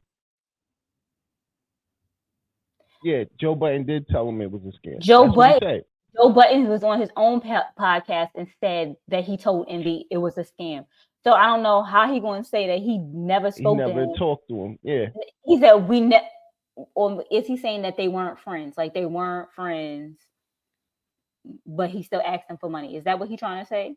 [3.02, 5.00] yeah, Joe Budden did tell him it was a scam.
[5.00, 5.82] Joe That's Budden-.
[6.16, 10.36] Joe Budden was on his own podcast and said that he told Envy it was
[10.38, 10.84] a scam.
[11.24, 13.86] So I don't know how he going to say that he never He spoke to
[13.86, 14.14] never him.
[14.14, 14.78] talked to him.
[14.82, 15.06] Yeah,
[15.44, 16.28] he said we ne-
[16.94, 20.18] or is he saying that they weren't friends like they weren't friends
[21.66, 23.94] but he still asked them for money is that what he trying to say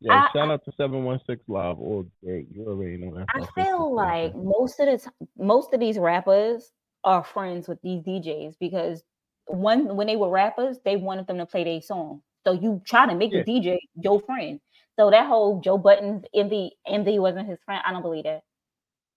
[0.00, 0.28] yeah.
[0.28, 2.46] I- shout out to seven one six live all day.
[2.52, 3.26] You already know that.
[3.34, 6.70] i feel like most of the t- most of these rappers
[7.04, 9.02] are friends with these djs because
[9.46, 13.06] one when they were rappers they wanted them to play their song so you try
[13.06, 13.42] to make Yeah.
[13.44, 14.60] the dj your friend
[14.98, 18.42] so that whole joe buddens envy envy wasn't his friend i don't believe that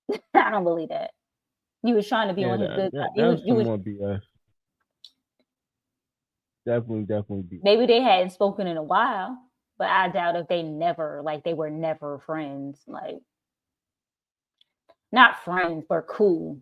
[0.34, 1.12] i don't believe that
[1.84, 3.10] you was trying to be yeah, on his good side.
[3.16, 4.22] You was- you was- BS.
[6.66, 7.64] Definitely, definitely BS.
[7.64, 9.38] maybe they hadn't spoken in a while,
[9.78, 12.82] but I doubt if they never like they were never friends.
[12.88, 13.20] Like
[15.12, 16.60] not friends, but cool.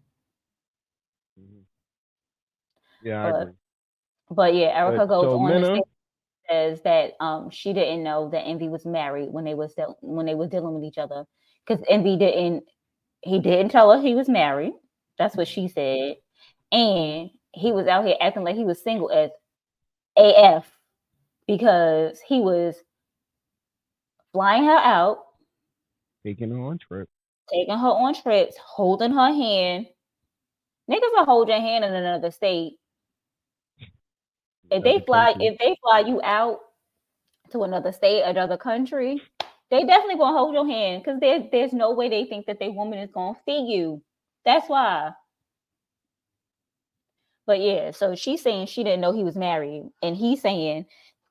[3.04, 3.54] Yeah, I But- agree.
[4.32, 5.82] But yeah, Erica But, goes so on and say-
[6.50, 10.26] says that um she didn't know that Envy was married when they was deal- when
[10.26, 11.26] they were dealing with each other
[11.66, 12.66] because Envy didn't
[13.22, 14.74] he didn't tell her he was married.
[15.18, 16.18] That's what she said,
[16.72, 19.32] and he was out here acting like he was single as
[20.18, 20.66] AF
[21.48, 22.76] because he was
[24.34, 25.20] flying her out
[26.26, 27.08] taking her on trip.
[27.50, 29.88] taking her on trips, holding her hand.
[30.89, 32.78] Niggas will hold your hand in another state.
[34.71, 36.60] If they fly, if they fly you out
[37.52, 39.21] to another state, another country,
[39.69, 42.71] they definitely gonna hold your hand because there's there's no way they think that their
[42.71, 44.02] woman is gonna feed you.
[44.45, 45.12] That's why.
[47.45, 50.86] But yeah, so she's saying she didn't know he was married, and he's saying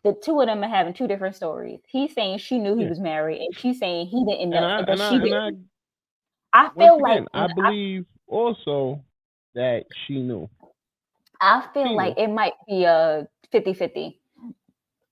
[0.04, 1.80] the two of them are having two different stories.
[1.88, 2.90] He's saying she knew he Yeah.
[2.90, 4.60] was married, and she's saying he didn't know.
[4.66, 5.68] I, that and I, she didn't.
[6.52, 9.02] I I, feel like again, I, believe also
[9.54, 10.48] that she knew.
[11.42, 14.16] I feel she like it might be a 50-50.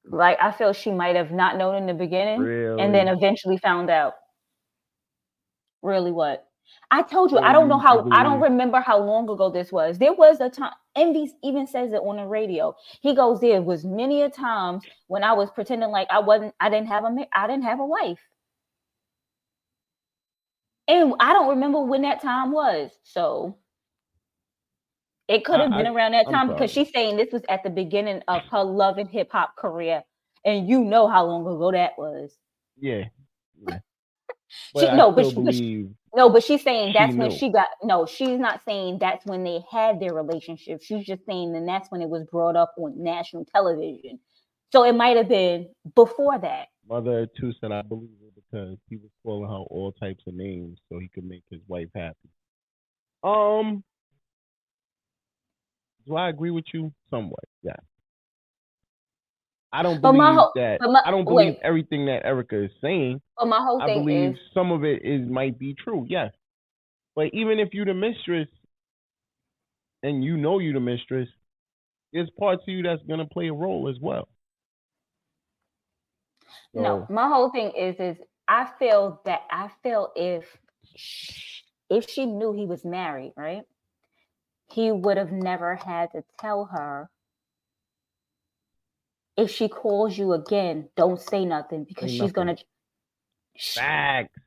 [0.04, 2.82] Like I feel she might have not known in the beginning Really.
[2.82, 4.14] and then eventually found out.
[5.82, 6.46] Really what?
[6.92, 9.98] I told you, I don't know how I don't remember how long ago this was.
[9.98, 12.74] There was a time Envy even says it on the radio.
[13.00, 16.68] He goes, There was many a times when I was pretending like I wasn't I
[16.68, 18.18] didn't have a I didn't have a wife.
[20.88, 22.90] And I don't remember when that time was.
[23.04, 23.56] So
[25.30, 27.62] it could have been I- around that I'm time because she's saying this was at
[27.62, 30.02] the beginning of her love and hip hop career.
[30.44, 32.36] And you know how long ago that was.
[32.78, 33.04] Yeah.
[33.68, 33.78] yeah.
[34.76, 37.36] She- I no, but she- but she- No, but she's saying She that's when knew.
[37.36, 40.82] she got no, she's not saying that's when they had their relationship.
[40.82, 44.18] She's just saying then that's when it was brought up on national television.
[44.72, 46.66] So it might have been before that.
[46.88, 50.80] Mother too said I believe it because he was calling her all types of names
[50.88, 52.30] so he could make his wife happy.
[53.22, 53.84] Um
[56.06, 56.92] do I agree with you?
[57.10, 57.76] Somewhat, yeah.
[59.72, 61.60] I don't believe whole- that but my- I don't believe wait.
[61.62, 63.20] everything that Erica is saying.
[63.38, 66.04] But my whole I thing I believe is some of it is might be true,
[66.08, 66.32] yes.
[67.14, 68.48] But even if you're the mistress
[70.02, 71.28] and you know you're the mistress,
[72.12, 74.28] there's parts of you that's gonna play a role as well.
[76.74, 78.16] no, my whole thing is is
[78.48, 80.58] I feel that I feel if
[81.90, 83.62] if she knew he was married, right?
[84.72, 87.10] He would have never had to tell her
[89.36, 92.56] if she calls you again, don't say nothing because Say she's gonna
[93.58, 94.38] Facts.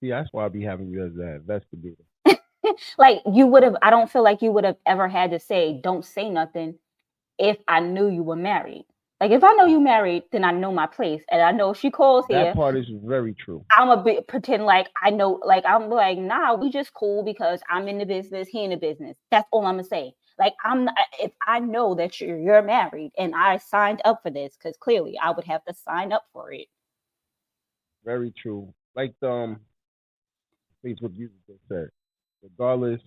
[0.00, 2.04] See, that's why I be having you as that investigator.
[2.98, 5.80] like you would have i don't feel like you would have ever had to say
[5.82, 6.74] don't say nothing
[7.38, 8.84] if i knew you were married
[9.20, 11.78] like if i know you married then i know my place and i know if
[11.78, 12.54] she calls That here.
[12.54, 13.64] part is very true.
[13.72, 17.60] i'm a bit pretend like i know like i'm like nah we just cool because
[17.70, 19.16] i'm in the business he in the business.
[19.30, 20.14] That's all i'm gonna say.
[20.38, 24.30] Like i'm not, if i know that you're you're married and i signed up for
[24.30, 26.66] this because clearly i would have to sign up for it.
[28.04, 28.72] Very true.
[28.94, 29.60] Like the um,
[30.84, 31.88] Facebook user just said,
[32.42, 33.00] regardless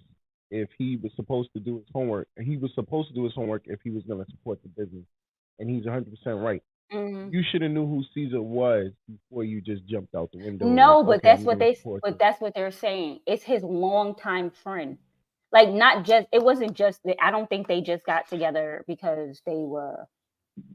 [0.52, 3.63] if he was supposed to do his homework, he was supposed to do his homework
[3.65, 5.06] if he was to support the business,
[5.62, 6.63] and he's 100 percent right.
[6.93, 7.34] Mhm.
[7.34, 10.67] You should have knew who Cesar was before you just jumped out the window.
[10.67, 12.19] No, like, but okay, that's what they but this.
[12.19, 13.21] that's what they're saying.
[13.28, 15.00] It's his longtime friend.
[15.54, 19.41] Like not just it wasn't just that I don't think they just got together because
[19.45, 20.08] they were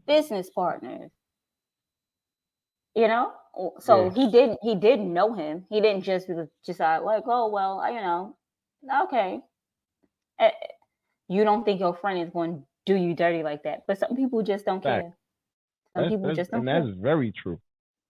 [0.06, 1.10] business partners.
[2.94, 3.32] You know?
[3.80, 4.10] So Yeah.
[4.10, 5.66] he didn't he didn't know him.
[5.70, 6.28] He didn't just
[6.64, 8.36] decide like, oh well, I- you know,
[9.04, 9.42] okay.
[10.40, 10.50] Eh,
[11.28, 13.82] You don't think your friend is going to do you dirty like that.
[13.86, 15.02] But some people just don't Fact.
[15.02, 15.16] care.
[15.94, 16.84] Some That's, people that's- just don't and care.
[16.86, 17.60] that's very true.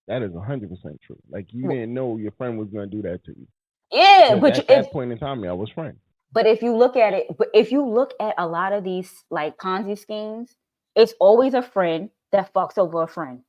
[0.09, 1.19] That is 100 percent true.
[1.29, 3.47] Like you didn't know your friend was going to do that to you.
[3.91, 5.99] Yeah, but at you, that if, point in time, I was friends.
[6.33, 9.25] But if you look at it, but if you look at a lot of these
[9.31, 10.55] like Ponzi schemes,
[10.95, 13.43] it's always a friend that fucks over a friend.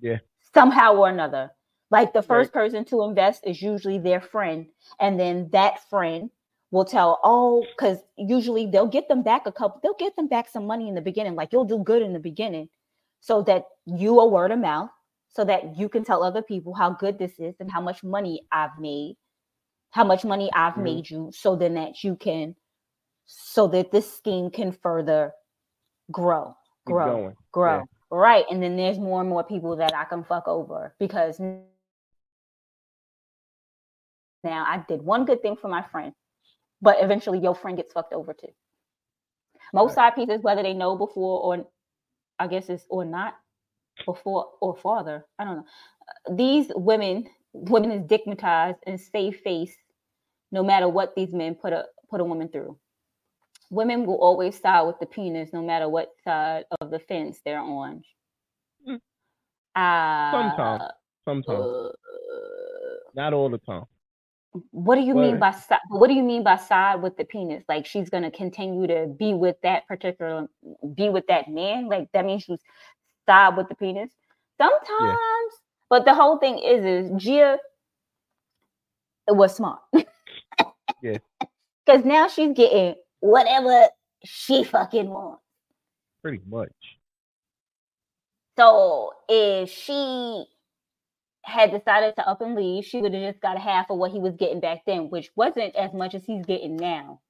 [0.00, 0.18] Yeah.
[0.54, 1.50] Somehow or another.
[1.90, 2.26] Like the Right.
[2.28, 4.66] first person to invest is usually their friend.
[5.00, 6.30] And then that friend
[6.70, 10.48] will tell, oh, because usually they'll get them back a couple, they'll get them back
[10.48, 11.34] some money in the beginning.
[11.34, 12.68] Like you'll do good in the beginning
[13.20, 14.90] so that you are word of mouth,
[15.28, 18.42] so that you can tell other people how good this is and how much money
[18.52, 19.16] I've made
[19.90, 20.82] how much money I've Mhm.
[20.82, 22.54] made you so then that you can
[23.26, 25.34] so that this scheme can further
[26.10, 27.84] grow grow grow Yeah.
[28.10, 31.64] right and then there's more and more people that I can fuck over because now
[34.44, 36.14] I did one good thing for my friend
[36.80, 38.52] but eventually your friend gets fucked over too
[39.72, 41.66] most side pieces whether they know before or
[42.38, 43.34] I guess it's or not
[44.06, 45.66] before or farther I don't know
[46.08, 49.76] Uh, these women women is stigmatized and stay face
[50.52, 52.78] no matter what these men put a put a woman through.
[53.70, 57.60] Women will always side with the penis no matter what side of the fence they're
[57.60, 58.02] on.
[58.88, 59.00] Mm.
[59.76, 60.82] Uh, Sometimes.
[61.24, 61.60] Sometimes.
[61.60, 61.92] uh,
[63.14, 63.84] Not all the time.
[64.70, 65.78] What do you mean by side?
[65.88, 67.64] What do you mean by side with the penis?
[67.68, 70.48] Like she's gonna continue to be with that particular,
[70.94, 71.88] be with that man.
[71.88, 72.60] Like that means she's
[73.26, 74.10] side with the penis.
[74.60, 75.52] Sometimes,
[75.90, 77.58] but the whole thing is, is Gia
[79.28, 79.80] it was smart.
[81.02, 81.18] Yeah.
[81.84, 83.84] Because now she's getting whatever
[84.24, 85.42] she fucking wants.
[86.22, 86.72] Pretty much.
[88.56, 90.44] So if she
[91.48, 94.18] had decided to up and leave, she would have just got half of what he
[94.18, 97.20] was getting back then, which wasn't as much as he's getting now.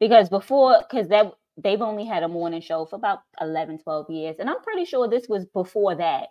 [0.00, 4.36] Because before, because that they've only had a morning show for about 11, 12 years.
[4.38, 6.28] And I'm pretty sure this was before that.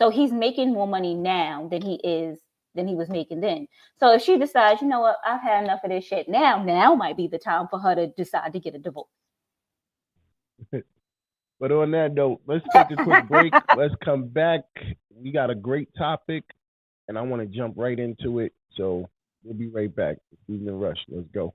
[0.00, 2.38] So he's making more money now than he is
[2.74, 3.66] than he was making then.
[3.98, 6.94] So if she decides, you know what, I've had enough of this shit now, now
[6.94, 9.08] might be the time for her to decide to get a divorce.
[11.60, 13.52] but on that note, let's take a quick break.
[13.76, 14.62] let's come back.
[15.20, 16.44] We got a great topic,
[17.08, 18.52] and I want to jump right into it.
[18.76, 19.08] So
[19.42, 20.18] we'll be right back.
[20.48, 20.98] Evening Rush.
[21.08, 21.54] Let's go.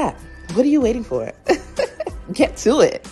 [0.53, 1.31] What are you waiting for?
[2.33, 3.07] Get to it.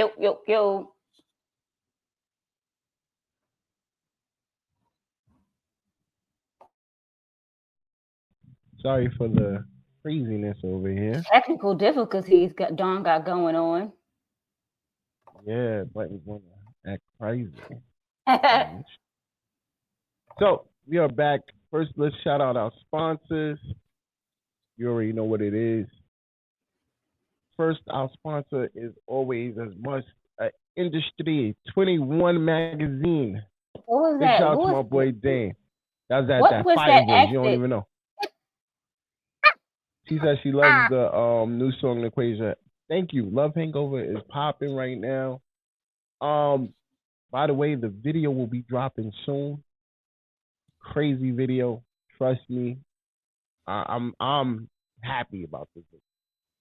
[0.00, 0.92] Yo, yo, yo.
[8.80, 9.62] Sorry for the
[10.00, 11.22] craziness over here.
[11.30, 13.92] Technical difficulties got Don got going on.
[15.46, 16.44] Yeah, buttons want
[16.86, 17.52] to act crazy.
[20.38, 21.40] so we are back.
[21.70, 23.58] First, let's shout out our sponsors.
[24.78, 25.86] You already know what it is.
[27.60, 30.02] First, our sponsor is always as much
[30.42, 30.46] uh,
[30.76, 33.42] Industry 21 magazine.
[33.84, 34.38] What was Big that?
[34.38, 35.54] shout out to my boy Dane.
[36.08, 37.28] That was What that fire that.
[37.28, 37.86] You don't even know.
[40.08, 42.54] She says she loves the um new song Equation.
[42.88, 43.28] Thank you.
[43.30, 45.42] Love Hangover is popping right now.
[46.22, 46.72] Um,
[47.30, 49.62] by the way, the video will be dropping soon.
[50.80, 51.82] Crazy video.
[52.16, 52.78] Trust me.
[53.66, 54.70] I, I'm I'm
[55.02, 55.84] happy about this.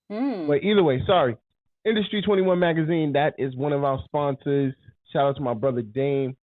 [0.09, 0.47] Hmm.
[0.47, 1.37] But either way, sorry.
[1.85, 4.73] Industry 21 magazine, that is one of our sponsors.
[5.11, 6.35] Shout out to my brother Dame.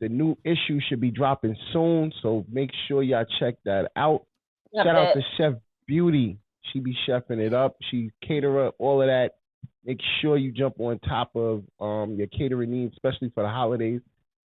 [0.00, 4.26] The new issue should be dropping soon, so make sure y'all check that out.
[4.74, 5.54] Got Shout out to Chef
[5.86, 6.38] Beauty.
[6.72, 7.76] She be chefing it up.
[7.90, 9.32] She caterer, all of that.
[9.84, 14.00] Make sure you jump on top of um, your catering needs, especially for the holidays.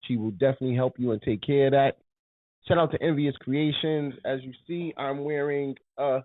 [0.05, 1.97] She will definitely help you and take care of that.
[2.67, 4.13] Shout out to Envious Creations.
[4.25, 6.21] As you see, I'm wearing uh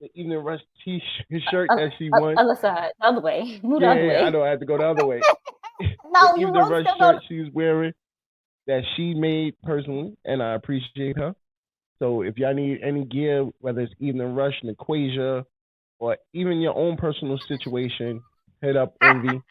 [0.00, 2.38] the Evening Rush t-shirt uh, uh, that she O- won.
[2.38, 3.60] Other side, the other way.
[3.62, 4.16] Move the Yeah, other way.
[4.18, 5.20] I know I had to go the other way.
[5.80, 7.92] No, the you Evening Rush still go- shirt she's wearing
[8.68, 11.34] that she made personally, and I appreciate her.
[11.98, 15.44] So if y'all need any gear, whether it's Evening Rush, and Equasia,
[15.98, 18.22] or even your own personal situation,
[18.62, 19.42] hit up Envy.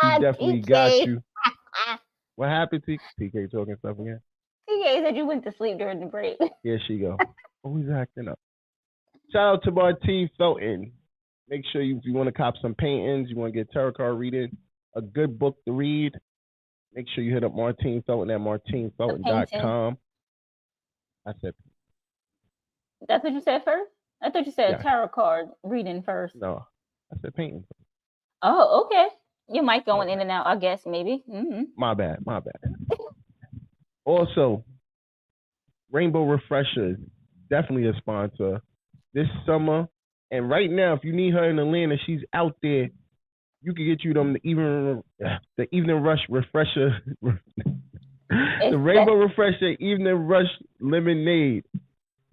[0.00, 1.22] She definitely got you.
[2.36, 4.20] What happened, T- TK talking stuff again?
[4.70, 6.38] TK said you went to sleep during the break.
[6.62, 7.18] Here she go.
[7.20, 7.34] Oh,
[7.64, 8.38] Always acting up.
[9.34, 10.92] Shout out to Martine Felton.
[11.48, 13.92] Make sure you, if you want to cop some paintings, you want to get tarot
[13.94, 14.56] card reading,
[14.94, 16.12] a good book to read,
[16.94, 19.98] make sure you hit up Martine Felton at martinefelton.com.
[21.26, 21.52] I said,
[23.08, 23.90] That's what you said first?
[24.22, 24.78] I thought you said Yeah.
[24.78, 26.36] tarot card reading first.
[26.36, 26.64] no.
[27.12, 27.64] I said painting.
[28.40, 29.08] Oh, okay.
[29.48, 31.24] You might going in and out, I guess, maybe.
[31.28, 31.62] Mm-hmm.
[31.76, 32.98] My bad, my bad.
[34.04, 34.64] Also,
[35.90, 36.98] Rainbow Refreshers,
[37.50, 38.62] definitely a sponsor
[39.14, 39.88] this summer.
[40.30, 42.88] And right now, if you need her in Atlanta, she's out there
[43.64, 45.02] you can get you them the evening
[45.56, 47.00] the evening rush refresher
[48.30, 50.50] the rainbow refresher evening rush
[50.80, 51.64] lemonade.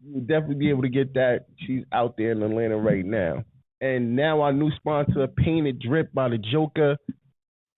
[0.03, 1.45] You'll definitely be able to get that.
[1.65, 3.43] She's out there in Atlanta right now.
[3.81, 6.97] And now our new sponsor, Painted Drip by the Joker.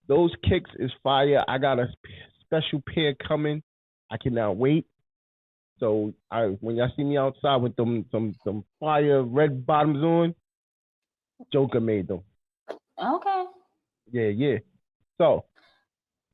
[0.07, 1.43] Those kicks is fire.
[1.47, 1.87] I got a
[2.41, 3.61] special pair coming.
[4.09, 4.85] I cannot wait.
[5.83, 10.33] So I when y'all see me outside with them some some fire red bottoms on,
[11.51, 12.21] Joker made them.
[12.97, 13.43] Okay.
[14.09, 14.57] Yeah, yeah.
[15.17, 15.43] So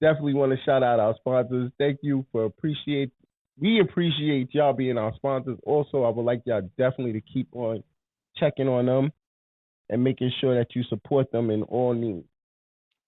[0.02, 1.72] definitely want to shout out our sponsors.
[1.80, 3.12] Thank you for appreciate
[3.58, 5.58] we appreciate y'all being our sponsors.
[5.64, 7.84] Also, I would like y'all definitely to keep on
[8.38, 9.12] checking on them
[9.90, 12.28] and making sure that you support them in all needs.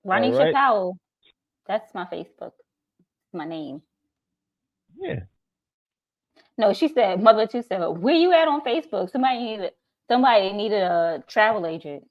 [0.03, 0.55] Ronnie right?
[0.55, 0.93] Chappelle.
[1.67, 2.53] That's my Facebook.
[3.31, 3.83] My name.
[4.99, 5.19] Yeah.
[6.61, 9.11] No, she said, Mother Two said, where you at on Facebook?
[9.11, 9.71] Somebody needed
[10.07, 12.07] somebody needed a travel agent.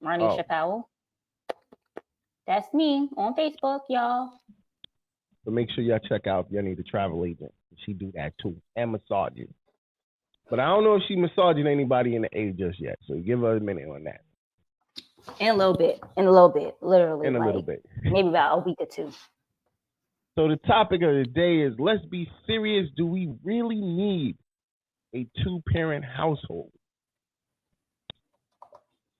[0.00, 0.38] Ronnie oh.
[0.38, 0.84] Chappelle.
[2.46, 4.30] That's me on Facebook, y'all.
[5.44, 7.52] So make sure y'all check out if y'all need a travel agent.
[7.84, 8.54] She do that too.
[8.76, 9.52] And massaging.
[10.48, 13.00] But I don't know if she massaging anybody in the A just yet.
[13.08, 14.20] So give her a minute on that.
[15.40, 16.00] In a little bit.
[16.16, 16.76] In a little bit.
[16.80, 17.26] Literally.
[17.26, 17.84] In a like, little bit.
[18.04, 19.10] maybe about a week or two.
[20.38, 22.88] So the topic of the day is let's be serious.
[22.96, 24.36] Do we really need
[25.12, 26.70] a two parent household?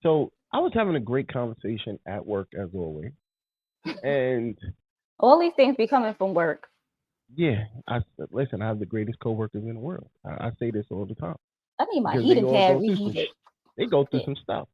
[0.04, 3.10] So I was having a great conversation at work as always.
[4.04, 4.56] And
[5.18, 6.68] all these things be coming from work.
[7.34, 7.98] Yeah, I
[8.30, 8.62] listen.
[8.62, 10.08] I have the greatest coworkers in the world.
[10.24, 11.36] I, I say this all the time.
[11.80, 13.28] I need my heating pad reheated.
[13.76, 14.68] They go through some stuff.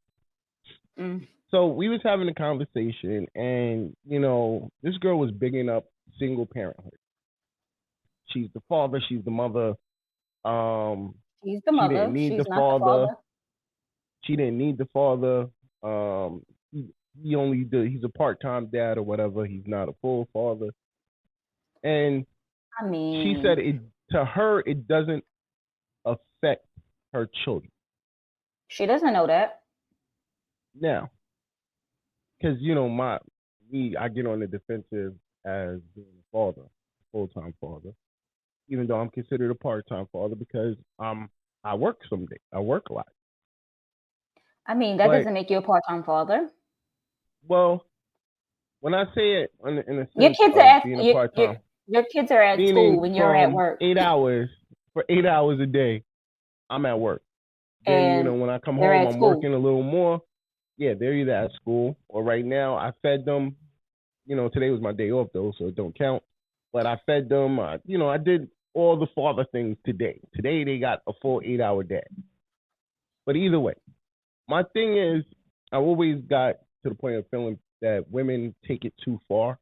[0.99, 1.25] Mm.
[1.49, 5.85] So we was having a conversation, and you know, this girl was bigging up
[6.19, 6.93] single parenthood.
[8.29, 9.01] She's the father.
[9.07, 9.73] She's the mother.
[10.43, 11.93] Um, she's the mother.
[11.93, 12.79] She didn't need she's the, father.
[12.79, 13.15] the father.
[14.23, 15.47] She didn't need the father.
[15.83, 16.87] Um, he,
[17.21, 19.45] he only did, he's a part time dad or whatever.
[19.45, 20.71] He's not a full father.
[21.83, 22.25] And
[22.79, 23.79] I mean, she said it
[24.11, 24.61] to her.
[24.61, 25.23] It doesn't
[26.03, 26.65] affect
[27.13, 27.71] her children.
[28.67, 29.61] She doesn't know that.
[30.79, 31.09] Now,
[32.37, 33.19] because you know my
[33.71, 35.13] me, I get on the defensive
[35.45, 36.67] as being a father,
[37.11, 37.91] full time father,
[38.69, 41.29] even though I'm considered a part time father because um
[41.63, 42.37] I work some day.
[42.53, 43.07] I work a lot.
[44.67, 46.49] I mean, that but, doesn't make you a part time father.
[47.47, 47.85] Well,
[48.81, 51.01] when I say it in, in a sense your kids are at your,
[51.35, 53.79] your, your, kids are at school when you're at work.
[53.81, 54.49] Eight hours
[54.93, 56.03] for eight hours a day,
[56.69, 57.21] I'm at work.
[57.85, 59.35] Then and you know when I come home, I'm school.
[59.35, 60.21] working a little more.
[60.77, 63.55] Yeah, they're either at school or right now I fed them
[64.25, 66.23] you know, today was my day off though, so it don't count.
[66.73, 67.59] But I fed them.
[67.59, 70.19] I, you know, I did all the father things today.
[70.33, 72.03] Today they got a full eight hour day.
[73.25, 73.75] But either way,
[74.47, 75.23] my thing is,
[75.71, 79.57] I always got to the point of feeling that women take it too far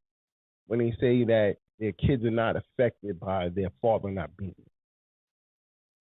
[0.68, 4.56] when they say that their kids are not affected by their father not being.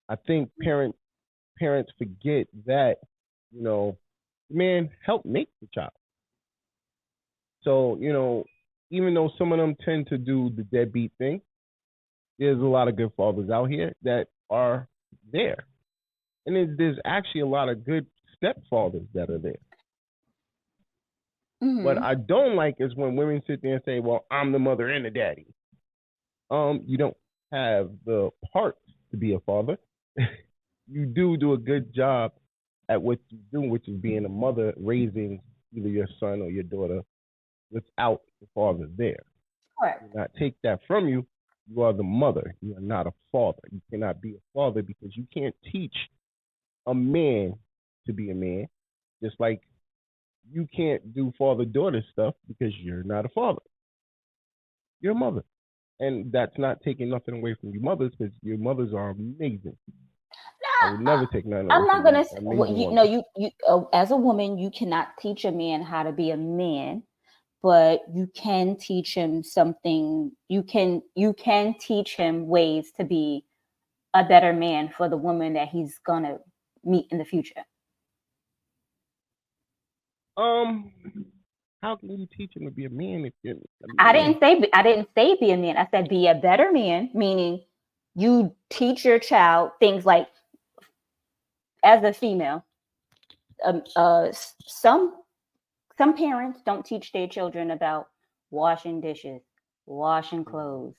[0.09, 0.95] I think parent
[1.59, 2.97] parents forget that,
[3.53, 3.97] you know,
[4.51, 5.93] man helped make the child.
[7.63, 8.45] So, you know,
[8.93, 11.41] even though some of them tend to do the deadbeat thing,
[12.39, 14.87] there's a lot of good fathers out here that are
[15.33, 15.65] there.
[16.47, 19.59] And there's actually a lot of good stepfathers that are there.
[21.65, 21.85] Mm-hmm.
[21.85, 24.89] What I don't like is when women sit there and say, "Well, I'm the mother
[24.89, 25.47] and the daddy."
[26.51, 27.17] Um, you don't
[27.53, 28.81] have the parts
[29.13, 29.79] to be a father.
[30.91, 32.33] you do do a good job
[32.89, 35.41] at what you do, which is being a mother, raising
[35.73, 37.03] either your son or your daughter
[37.73, 39.23] without the father there.
[39.79, 40.13] Correct.
[40.13, 41.27] Do not take that from you.
[41.73, 42.55] You are the mother.
[42.61, 43.63] You are not a father.
[43.71, 45.95] You cannot be a father because you can't teach
[46.87, 47.55] a man
[48.07, 48.67] to be a man,
[49.23, 49.63] just like
[50.51, 53.63] you can't do father daughter stuff because you're not a father.
[55.01, 55.45] You're a mother.
[56.01, 59.77] And that's not taking nothing away from your mothers because your mothers are amazing.
[60.63, 61.71] No, I would never take nothing.
[61.71, 62.25] I'm not gonna.
[62.25, 65.83] Say, well, you know, you you uh, as a woman, you cannot teach a man
[65.83, 67.05] how to be a man
[67.63, 73.45] but you can teach him something you can you can teach him ways to be
[74.15, 76.39] a better man for the woman that he's gonna
[76.85, 77.65] meet in the future
[80.37, 80.93] um
[81.83, 83.57] how can you teach him to be a man if you're
[83.99, 85.77] I didn't say I didn't say be a man.
[85.77, 87.61] I said be a better man, meaning
[88.15, 90.29] you teach your child things like
[91.83, 92.65] as a female.
[93.65, 94.29] Um, uh,
[94.65, 95.22] some
[96.03, 98.09] some parents don't teach their children about
[98.51, 99.41] washing dishes,
[99.87, 100.51] washing mm-hmm.
[100.51, 100.95] clothes,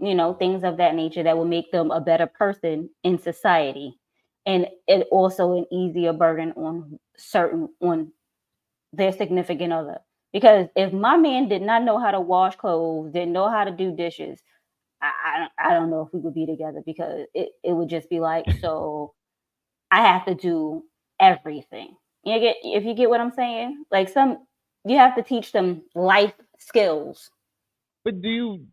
[0.00, 3.98] you know, things of that nature that will make them a better person in society.
[4.46, 8.12] And it also an easier burden on certain on
[8.94, 9.98] their significant other.
[10.32, 13.72] Because if my man did not know how to wash clothes, didn't know how to
[13.72, 14.40] do dishes,
[15.02, 18.08] I, I, I don't know if we would be together because it, it would just
[18.08, 19.12] be like, so
[19.90, 20.82] I have to do
[21.20, 21.94] everything.
[22.24, 23.84] You get if you get what I'm saying?
[23.90, 24.38] Like some
[24.84, 27.30] you have to teach them life skills.
[28.04, 28.66] But do you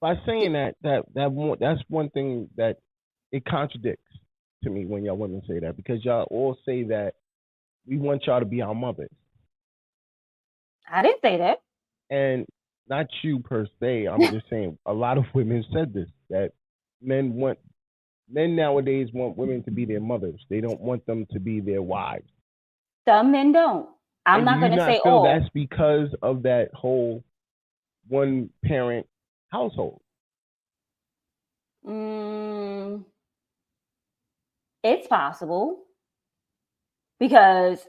[0.00, 2.78] by saying that that that one, that's one thing that
[3.32, 4.12] it contradicts
[4.64, 7.14] to me when y'all women say that because y'all all say that
[7.86, 9.10] we want y'all to be our mothers.
[10.90, 11.58] I didn't say that.
[12.10, 12.46] And
[12.88, 14.06] not you per se.
[14.06, 16.52] I'm just saying a lot of women said this that
[17.00, 17.58] men want
[18.28, 20.40] men nowadays want women to be their mothers.
[20.48, 22.28] They don't want them to be their wives.
[23.10, 23.88] Some men don't.
[24.24, 25.24] I'm and not going to say all.
[25.24, 27.24] That's because of that whole
[28.06, 29.04] one parent
[29.48, 30.00] household.
[31.84, 33.04] Mm,
[34.84, 35.82] it's possible
[37.18, 37.84] because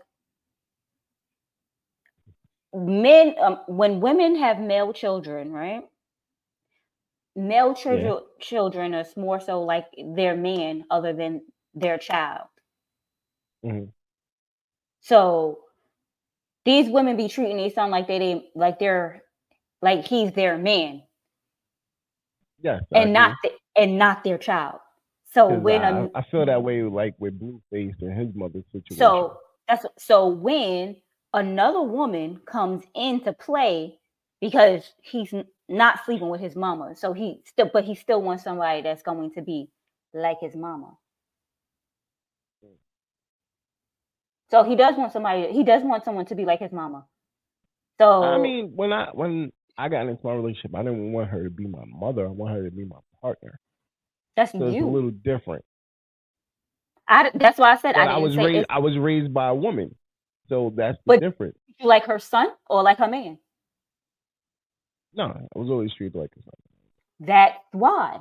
[2.73, 5.83] men um, when women have male children right
[7.35, 8.19] male children yeah.
[8.39, 11.41] children are more so like their man other than
[11.75, 12.47] their child
[13.65, 13.89] mm-hmm.
[15.01, 15.59] So
[16.65, 19.23] these women be treating their son like they, they like they're
[19.81, 21.01] like he's their man
[22.61, 24.79] yeah and not the, and not their child
[25.33, 29.37] so when I, I feel that way like with blueface and his mother's situation so
[29.67, 30.97] that's so when
[31.33, 33.97] another woman comes into play
[34.41, 35.33] because he's
[35.69, 36.95] not sleeping with his mama.
[36.95, 39.69] So he still, but he still wants somebody that's going to be
[40.13, 40.97] like his mama.
[44.51, 45.47] So he does want somebody.
[45.53, 47.05] He does want someone to be like his mama.
[47.99, 51.45] So I mean, when I when I got into my relationship, I didn't want her
[51.45, 52.27] to be my mother.
[52.27, 53.59] I want her to be my partner.
[54.35, 54.85] That's so you.
[54.85, 55.63] A little different.
[57.07, 58.65] I, that's why I said I, I, was raised.
[58.69, 59.95] I was raised by a woman.
[60.47, 61.57] So that's the but difference.
[61.79, 63.37] You like her son or like her man?
[65.13, 66.53] No, I was always treated like a son.
[67.19, 68.19] That's why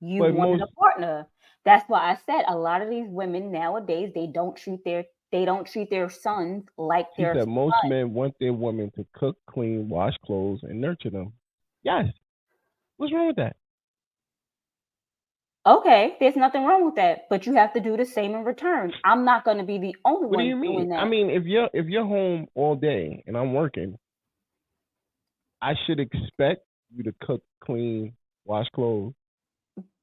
[0.00, 1.26] you but wanted most, a partner.
[1.64, 5.04] That's why I said a lot of these women nowadays they don't treat their
[5.36, 7.34] they don't treat their sons like their.
[7.34, 11.34] Said most men want their women to cook, clean, wash clothes, and nurture them.
[11.82, 12.06] Yes.
[12.96, 13.56] What's wrong with that?
[15.66, 18.92] Okay, there's nothing wrong with that, but you have to do the same in return.
[19.04, 20.76] I'm not going to be the only what one do you mean?
[20.76, 21.00] doing that.
[21.00, 23.98] I mean, if you're if you're home all day and I'm working,
[25.60, 26.62] I should expect
[26.94, 28.14] you to cook, clean,
[28.44, 29.12] wash clothes.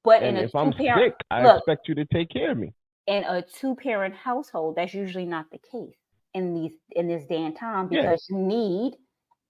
[0.03, 2.73] But and if I'm sick, I look, expect you to take care of me.
[3.05, 5.95] In a two-parent household, that's usually not the case
[6.33, 8.37] in these in this day and time because yeah.
[8.37, 8.93] you need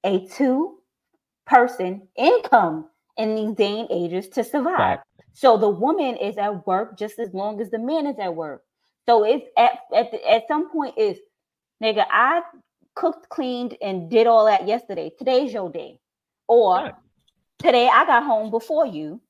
[0.03, 4.77] a two-person income in these day and ages to survive.
[4.77, 5.07] Fact.
[5.33, 8.63] So the woman is at work just as long as the man is at work.
[9.07, 11.19] So it's at at, the, at some point is
[11.81, 12.41] nigga, I
[12.95, 15.11] cooked, cleaned, and did all that yesterday.
[15.17, 15.99] Today's your day.
[16.47, 16.93] Or right.
[17.59, 19.21] today I got home before you.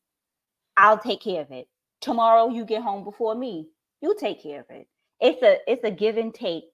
[0.76, 1.68] I'll take care of it.
[2.02, 3.68] Tomorrow you get home before me.
[4.04, 4.86] You take care of it.
[5.22, 6.66] It's a it's a give and take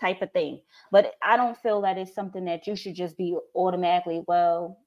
[0.00, 0.62] type of thing.
[0.90, 4.78] But I don't feel that it's something that you should just be automatically, well,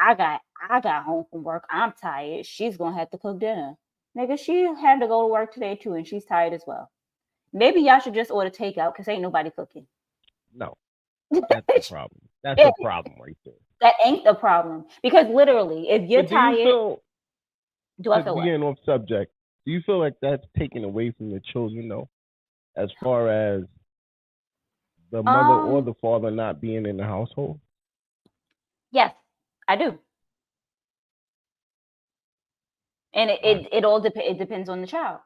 [0.00, 1.66] I got I got home from work.
[1.70, 2.46] I'm tired.
[2.46, 3.74] She's gonna have to cook dinner.
[4.16, 6.90] Nigga, she had to go to work today too, and she's tired as well.
[7.52, 9.86] Maybe y'all should just order takeout because ain't nobody cooking.
[10.54, 10.78] No.
[11.30, 12.20] That's the problem.
[12.42, 13.54] That's the problem right there.
[13.82, 14.86] That ain't the problem.
[15.02, 17.02] Because literally, if you're tired, you feel,
[18.00, 19.33] do I feel getting off subject?
[19.66, 22.08] Do you feel like that's taken away from the children though?
[22.76, 23.62] As far as
[25.10, 27.60] the mother um, or the father not being in the household?
[28.90, 29.14] Yes.
[29.66, 29.98] I do.
[33.14, 35.20] And it, it, it all dep- it depends on the child.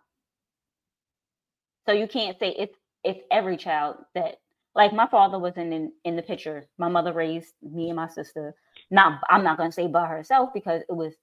[1.86, 4.36] So you can't say it's it's every child that
[4.74, 6.68] like my father wasn't in, in the picture.
[6.76, 8.54] My mother raised me and my sister.
[8.90, 11.14] Not I'm not gonna say by herself because it was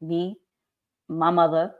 [0.00, 0.36] me,
[1.08, 1.72] my mother,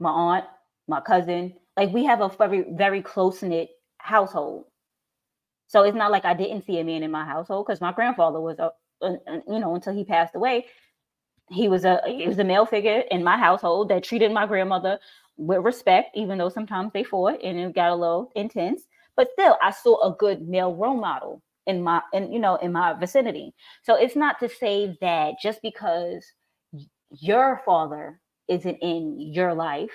[0.00, 0.44] my aunt,
[0.88, 1.54] my cousin.
[1.76, 4.64] Like we have a very, very close-knit household.
[5.68, 8.40] So it's not like I didn't see a man in my household because my grandfather
[8.40, 8.72] was a
[9.02, 10.66] uh, uh, you know, until he passed away,
[11.48, 14.98] he was a he was a male figure in my household that treated my grandmother
[15.36, 18.82] with respect, even though sometimes they fought and it got a little intense.
[19.16, 22.72] But still, I saw a good male role model in my in you know in
[22.72, 23.54] my vicinity.
[23.82, 26.24] So it's not to say that just because
[27.10, 28.19] your father
[28.50, 29.90] isn't in your life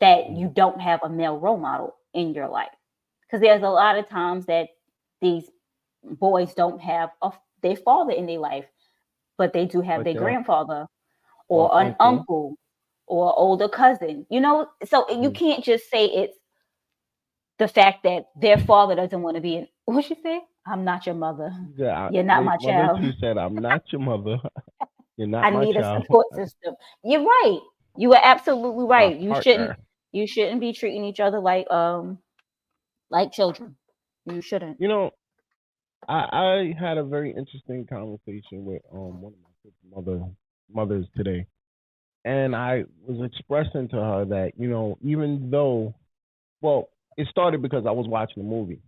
[0.00, 2.74] that you don't have a male role model in your life
[3.22, 4.68] because there's a lot of times that
[5.20, 5.48] these
[6.02, 7.30] boys don't have a
[7.62, 8.66] their father in their life,
[9.38, 10.86] but they do have their grandfather
[11.48, 12.56] or, or an uncle.
[13.06, 14.26] or older cousin.
[14.28, 15.22] You know, so mm.
[15.22, 16.36] you can't just say it's
[17.58, 20.40] the fact that their father doesn't want to be in, What she say?
[20.66, 21.52] I'm not your mother.
[21.76, 23.00] Yeah, You're not my child.
[23.00, 24.38] She said, "I'm not your mother.
[25.42, 26.74] I my need child." a support system.
[27.04, 27.60] You're right.
[27.96, 29.16] You are absolutely My right.
[29.18, 29.78] You shouldn't
[30.12, 32.18] you shouldn't be treating each other like um
[33.10, 33.76] like children.
[34.26, 34.80] You shouldn't.
[34.80, 35.10] You know,
[36.08, 40.24] I, I had a very interesting conversation with um one of my mother
[40.72, 41.46] mothers today,
[42.24, 45.94] and I was expressing to her that you know even though,
[46.60, 48.80] well, it started because I was watching a movie,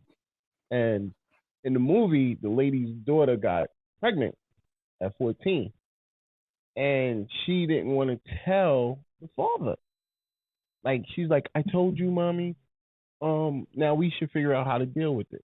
[0.70, 1.12] and
[1.64, 3.68] in the movie the lady's daughter got
[4.01, 4.37] pregnant
[5.03, 5.72] at 14,
[6.76, 9.76] and she didn't want to tell the father.
[10.82, 12.56] Like she's like, I told you, mommy.
[13.22, 15.44] Um, now we should figure out how to deal with it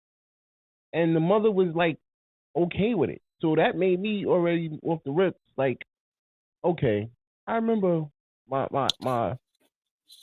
[0.94, 1.98] and the mother was like
[2.56, 3.22] okay with it.
[3.42, 5.80] So that made me already off the rips like,
[6.64, 7.10] okay,
[7.48, 8.06] I remember
[8.50, 9.34] my my my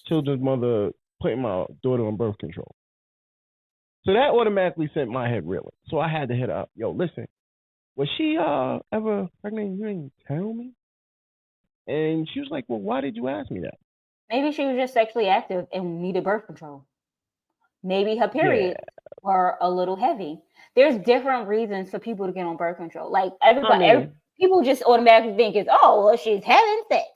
[0.07, 2.75] children's mother putting my daughter on birth control.
[4.05, 5.69] So that automatically sent my head reeling.
[5.89, 6.71] So I had to hit up.
[6.75, 7.27] Yo, listen,
[7.97, 9.79] was she uh ever pregnant?
[9.79, 10.73] You didn't tell me.
[11.91, 13.75] And she was like, well, why did you ask me that?
[14.31, 16.87] Maybe she was just sexually active and needed birth control.
[17.83, 18.77] Maybe her periods
[19.23, 20.41] were a little heavy.
[20.77, 23.11] There's different reasons for people to get on birth control.
[23.11, 27.07] Like everybody, every- mean- people just automatically think it's oh well she's having sex.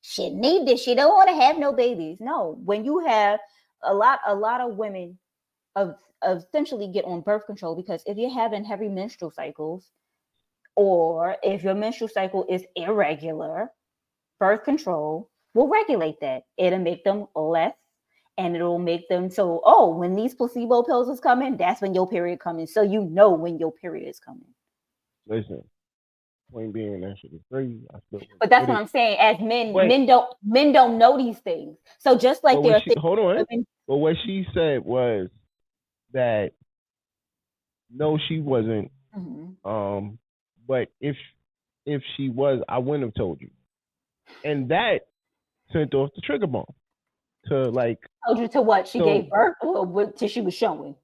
[0.00, 0.82] She need this.
[0.82, 2.16] She don't want to have no babies.
[2.18, 3.38] No, when you have
[3.84, 5.18] a lot, a lot of women
[5.76, 9.90] of, of essentially get on birth control because if you're having heavy menstrual cycles,
[10.74, 13.70] or if your menstrual cycle is irregular,
[14.42, 16.42] birth control will regulate that.
[16.56, 17.74] It'll make them less
[18.38, 22.08] and it'll make them so oh when these placebo pills is coming that's when your
[22.08, 24.48] period coming so you know when your period is coming
[25.28, 25.62] Listen,
[26.50, 27.82] point being that shit is crazy.
[27.94, 29.86] I still but that's what i'm saying as men Wait.
[29.86, 33.18] men don't men don't know these things so just like there are she- things hold
[33.18, 33.36] on.
[33.36, 35.28] women, But what she said was
[36.14, 36.52] that
[37.94, 38.90] no, she wasn't.
[39.14, 39.56] Mhm.
[39.66, 40.18] Um,
[40.66, 41.16] but if
[41.84, 43.50] if she was, I wouldn't have told you.
[44.44, 45.02] And that
[45.72, 46.66] sent off the trigger bomb
[47.46, 50.94] to like told you to what she So- gave birth or what she was showing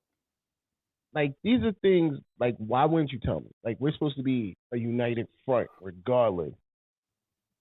[1.14, 3.50] like these are things like why wouldn't you tell me?
[3.64, 6.52] Like we're supposed to be a united front regardless.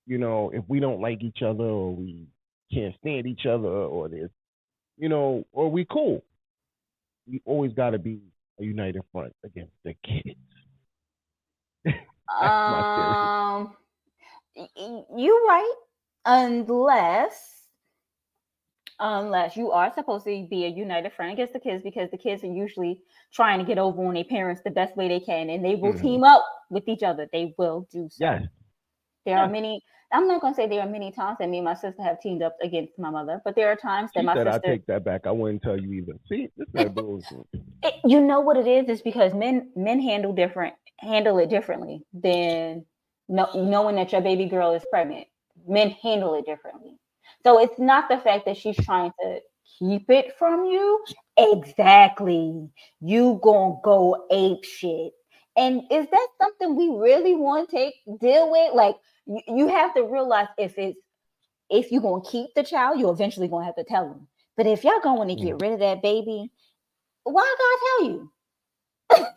[0.06, 2.28] You know, if we don't like each other or we
[2.72, 4.30] can't stand each other or this,
[4.98, 6.24] you know, or we cool.
[7.26, 8.20] We always gotta be
[8.60, 10.40] a united front against the kids.
[12.42, 13.74] um
[15.16, 15.74] you're right
[16.26, 17.64] unless
[19.00, 22.44] unless you are supposed to be a united front against the kids because the kids
[22.44, 23.00] are usually
[23.32, 25.94] trying to get over on their parents the best way they can and they will
[25.94, 26.02] Mhm.
[26.02, 28.48] team up with each other they will do so Yes.
[29.26, 29.82] there are many
[30.12, 32.20] i'm not going to say there are many times that me and my sister have
[32.20, 34.86] teamed up against my mother but there are times that She my said I take
[34.88, 35.28] that back.
[35.28, 36.14] I wouldn't tell you either.
[36.28, 37.46] See, this is bullshit.
[37.84, 42.04] it, you know what it is is because men men handle different handle it differently
[42.14, 42.86] than
[43.28, 45.28] no, knowing that your baby girl is pregnant
[45.68, 46.98] men handle it differently.
[47.44, 49.40] So it's not the fact that she's trying to
[49.80, 51.04] keep it from you.
[51.38, 52.70] Exactly.
[53.02, 55.14] You gonna go ape shit.
[55.56, 58.74] And is that something we really want to take deal with?
[58.74, 61.00] Like you, you have to realize if it's
[61.70, 64.28] if you're gonna keep the child you're eventually gonna have to tell them.
[64.56, 66.50] But if y'all going to get rid of that baby
[67.24, 68.32] why God tell you?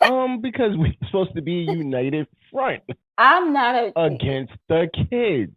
[0.01, 2.83] um, because we're supposed to be united front
[3.19, 5.53] I'm not a against the kids.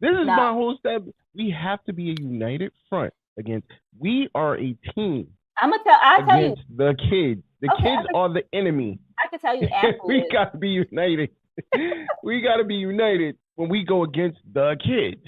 [0.00, 0.36] This is Nah.
[0.36, 1.02] my whole step.
[1.34, 3.66] We have to be a united front against.
[3.98, 5.28] We are a team
[5.60, 5.98] I'm gonna tell.
[6.00, 7.42] I tell you, against the kids.
[7.60, 9.00] The Okay, kids can- are the enemy.
[9.18, 9.68] I can tell you
[10.06, 11.30] we got to be united.
[12.22, 15.26] we got to be united when we go against the kids,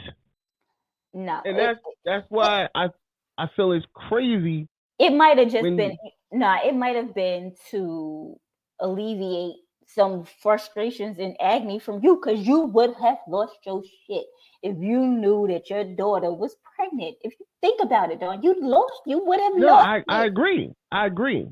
[1.13, 2.91] no, and it, that's that's why I
[3.37, 4.69] I feel it's crazy.
[5.01, 5.97] it might have just when- been.
[6.33, 8.39] No, it might have been to
[8.79, 9.57] alleviate
[9.95, 14.25] some frustrations and agony from you, because you would have lost your shit
[14.63, 17.17] if you knew that your daughter was pregnant.
[17.23, 19.03] If you think about it, Dawn, you lost.
[19.07, 19.87] You would have No, lost.
[19.87, 20.73] I, I agree.
[20.93, 21.49] I agree.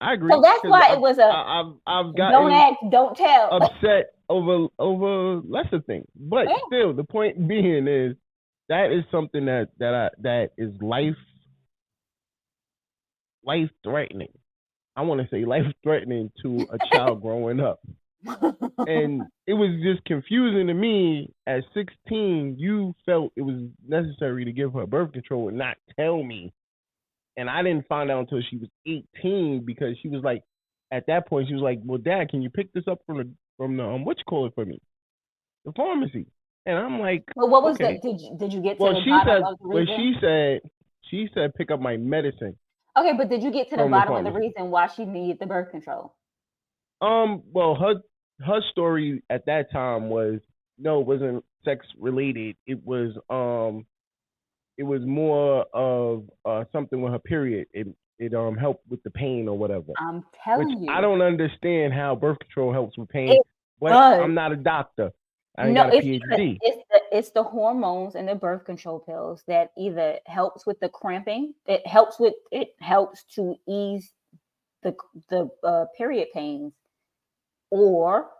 [0.00, 0.34] I agree.
[0.34, 3.58] So that's why I- it was a I, I've I've gotten don't ask, don't tell.
[3.74, 6.06] upset over over lesser things.
[6.16, 6.56] But Yeah.
[6.66, 8.16] still, the point being is
[8.68, 11.16] that is something that that I, that is life
[13.44, 14.32] life threatening.
[14.96, 17.80] I want to say life threatening to a child growing up.
[18.24, 24.52] And it was just confusing to me at 16, you felt it was necessary to
[24.52, 26.52] give her birth control and not tell me.
[27.36, 30.42] And I didn't find out until she was 18 because she was like,
[30.92, 33.30] at that point, she was like, "Well, Dad, can you pick this up from the
[33.56, 34.78] from the um, what you call it for me,
[35.64, 36.26] the pharmacy?"
[36.66, 37.98] And I'm like, but what was okay.
[38.00, 38.12] the?
[38.12, 40.60] Did you, did you get to "Well, the she said, well, she said,
[41.10, 42.56] she said, pick up my medicine."
[42.96, 45.38] Okay, but did you get to the the bottom of the reason why she needed
[45.40, 46.14] the birth control?
[47.00, 47.94] Um, well, her
[48.44, 50.40] her story at that time was
[50.78, 52.56] no, it wasn't sex related.
[52.66, 53.86] It was um,
[54.78, 57.66] it was more of uh something with her period.
[57.72, 57.88] It
[58.18, 59.92] it um helped with the pain or whatever.
[59.96, 60.90] I'm telling you.
[60.90, 63.32] I don't understand how birth control helps with pain.
[63.32, 63.42] It
[63.80, 64.20] but does.
[64.22, 65.12] I'm not a doctor.
[65.58, 66.58] I no, got a it's, PhD.
[66.62, 70.88] it's the it's the hormones and the birth control pills that either helps with the
[70.88, 74.12] cramping, it helps with it helps to ease
[74.82, 74.94] the
[75.28, 76.72] the uh, period pains,
[77.70, 78.30] or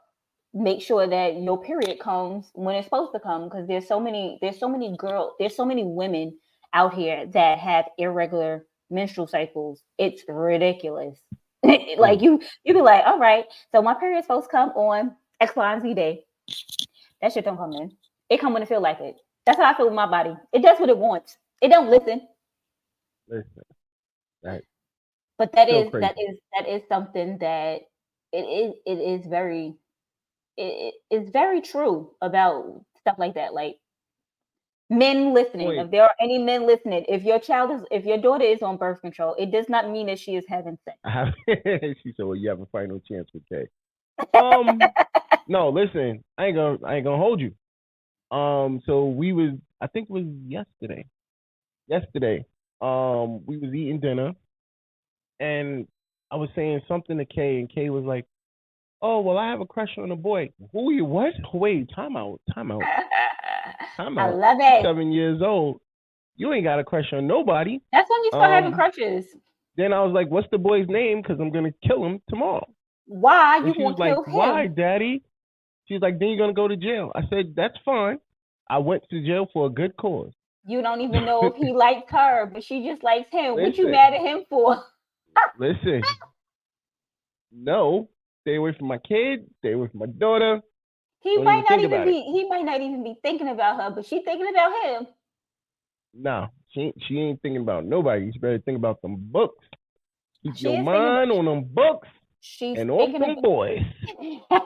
[0.55, 3.45] make sure that your period comes when it's supposed to come.
[3.45, 6.39] Because there's so many there's so many girl there's so many women
[6.73, 9.83] out here that have irregular menstrual cycles.
[9.99, 11.19] It's ridiculous.
[11.99, 15.55] like you you be like, all right, so my period's supposed to come on X,
[15.55, 16.25] Y, and Z day.
[17.23, 17.93] That shit don't come in.
[18.29, 19.17] It come when it feel like it.
[19.47, 20.35] That's how I feel with my body.
[20.53, 21.39] It does what it wants.
[21.61, 22.27] It don't listen.
[23.29, 23.63] Listen,
[24.43, 24.63] right.
[25.39, 27.83] But that is that is that is something that
[28.33, 29.75] it is it is very
[30.57, 33.55] it is very true about stuff like that.
[33.55, 33.79] Like
[34.91, 35.69] men listening.
[35.69, 35.79] Wait.
[35.79, 38.77] If there are any men listening, if your child is if your daughter is on
[38.77, 40.99] birth control, it does not mean that she is having sex.
[42.03, 43.67] She said, "Well, you have a final chance with Kay."
[44.39, 44.81] Um,
[45.49, 47.53] no, listen, I ain't gonna, I ain't gonna hold you.
[48.37, 51.07] Um, so we was, I think it was yesterday.
[51.89, 52.47] Yesterday,
[52.81, 54.33] um, we was eating dinner,
[55.41, 55.87] and
[56.31, 58.25] I was saying something to Kay, and Kay was like,
[59.03, 61.05] "Oh, well, I have a crush on a boy." Who you?
[61.05, 61.35] What?
[61.53, 62.83] Wait, time out, time out,
[63.97, 64.31] time out.
[64.31, 64.83] I love it.
[64.85, 65.81] Seven years old,
[66.37, 67.81] you ain't got a crush on nobody.
[67.93, 69.27] That's when you start having Um, crutches.
[69.77, 72.67] Then I was like, "What's the boy's name?" Because I'm gonna kill him tomorrow.
[73.07, 74.35] Why And you she want was like, kill him?
[74.35, 75.23] "Why, Daddy?"
[75.87, 78.19] She's like, "Then you're gonna go to jail." I said, "That's fine."
[78.71, 80.33] I went to jail for a good cause.
[80.67, 83.55] You don't even know if he likes her, but she just likes him.
[83.55, 84.83] What you mad at him for?
[85.59, 86.03] Listen,
[87.51, 88.09] no,
[88.43, 89.47] stay away from my kid.
[89.59, 90.61] Stay away from my daughter.
[91.21, 92.19] He Don't might even not even be.
[92.19, 92.33] it.
[92.33, 95.07] He might not even be thinking about her, but she thinking about him.
[96.15, 98.27] No, she ain't, she ain't thinking about nobody.
[98.33, 99.65] You better think about them books.
[100.43, 102.09] Keep She your thinking about- mind on them books
[102.41, 103.81] She's and thinking them about, boys.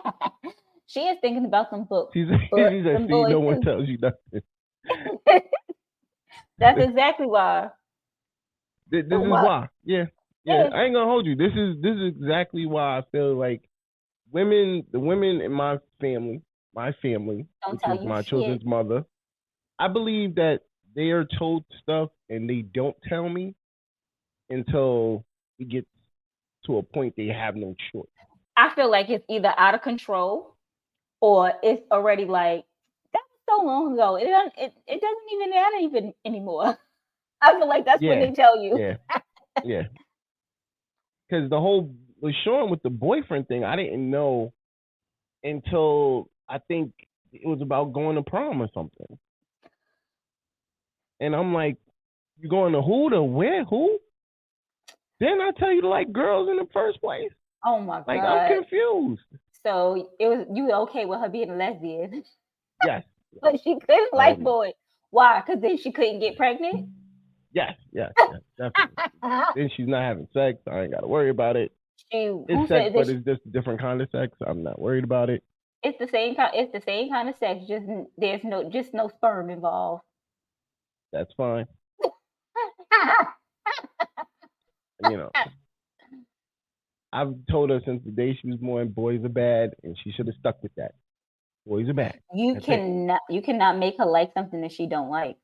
[0.86, 2.12] she is thinking about some books.
[2.14, 4.42] She's, But she said, "See, no one tells you nothing."
[6.58, 7.70] That's exactly why.
[8.90, 9.68] Th- This But is why- why.
[9.84, 10.04] Yeah.
[10.44, 10.68] Yeah.
[10.72, 11.34] I ain't gonna hold you.
[11.36, 13.68] This is this is exactly why I feel like
[14.32, 16.42] women the women in my family,
[16.74, 18.26] my family, Don't which is my shit.
[18.28, 19.04] children's mother,
[19.78, 20.60] I believe that
[20.94, 23.54] they are told stuff and they don't tell me
[24.48, 25.24] until
[25.58, 25.88] it gets
[26.66, 28.06] to a point they have no choice.
[28.56, 30.55] I feel like it's either out of control
[31.20, 32.64] or it's already like
[33.12, 34.16] that was so long ago.
[34.16, 34.52] It doesn't.
[34.56, 36.78] It, it doesn't even matter even anymore.
[37.42, 38.20] I feel like that's Yeah.
[38.20, 38.78] they tell you.
[38.78, 38.96] Yeah.
[39.64, 39.82] yeah.
[41.28, 44.52] Because the whole was showing with the boyfriend thing, I didn't know
[45.42, 46.92] until I think
[47.32, 49.18] it was about going to prom or something.
[51.20, 51.76] And I'm like,
[52.38, 53.64] you going to who to where?
[53.64, 53.98] Who?
[55.20, 57.30] Didn't I tell you to like girls in the first place?
[57.64, 58.04] Oh my god!
[58.06, 58.20] Like.
[58.20, 59.22] I'm confused.
[59.66, 62.22] So it was you were okay with her being a lesbian,
[62.84, 63.02] Yes,
[63.42, 64.74] but she couldn't like boys.
[65.10, 65.42] Why?
[65.44, 66.88] Because then she couldn't get pregnant.
[67.52, 69.04] yes, yes, yes definitely.
[69.56, 70.58] then she's not having sex.
[70.70, 71.72] I ain't got to worry about it.
[72.12, 74.36] She It's sex, but she- it's just a different kind of sex.
[74.46, 75.42] I'm not worried about it.
[75.82, 76.52] it's the same kind.
[76.54, 77.66] It's the same kind of sex.
[77.66, 77.86] Just
[78.16, 80.02] there's no just no sperm involved.
[81.12, 81.66] That's fine.
[85.10, 85.30] you know.
[87.16, 90.28] I've told her since the day she was born, boys are bad, and she should
[90.28, 90.94] have stuck with that.
[91.66, 92.20] Boys are bad.
[92.34, 92.84] you That's it.
[92.84, 95.36] cannot you cannot make her like something that she don't like.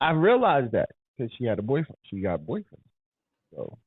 [0.00, 1.98] I realized that because she had a boyfriend.
[2.04, 2.84] She got a boyfriend.
[3.54, 3.78] So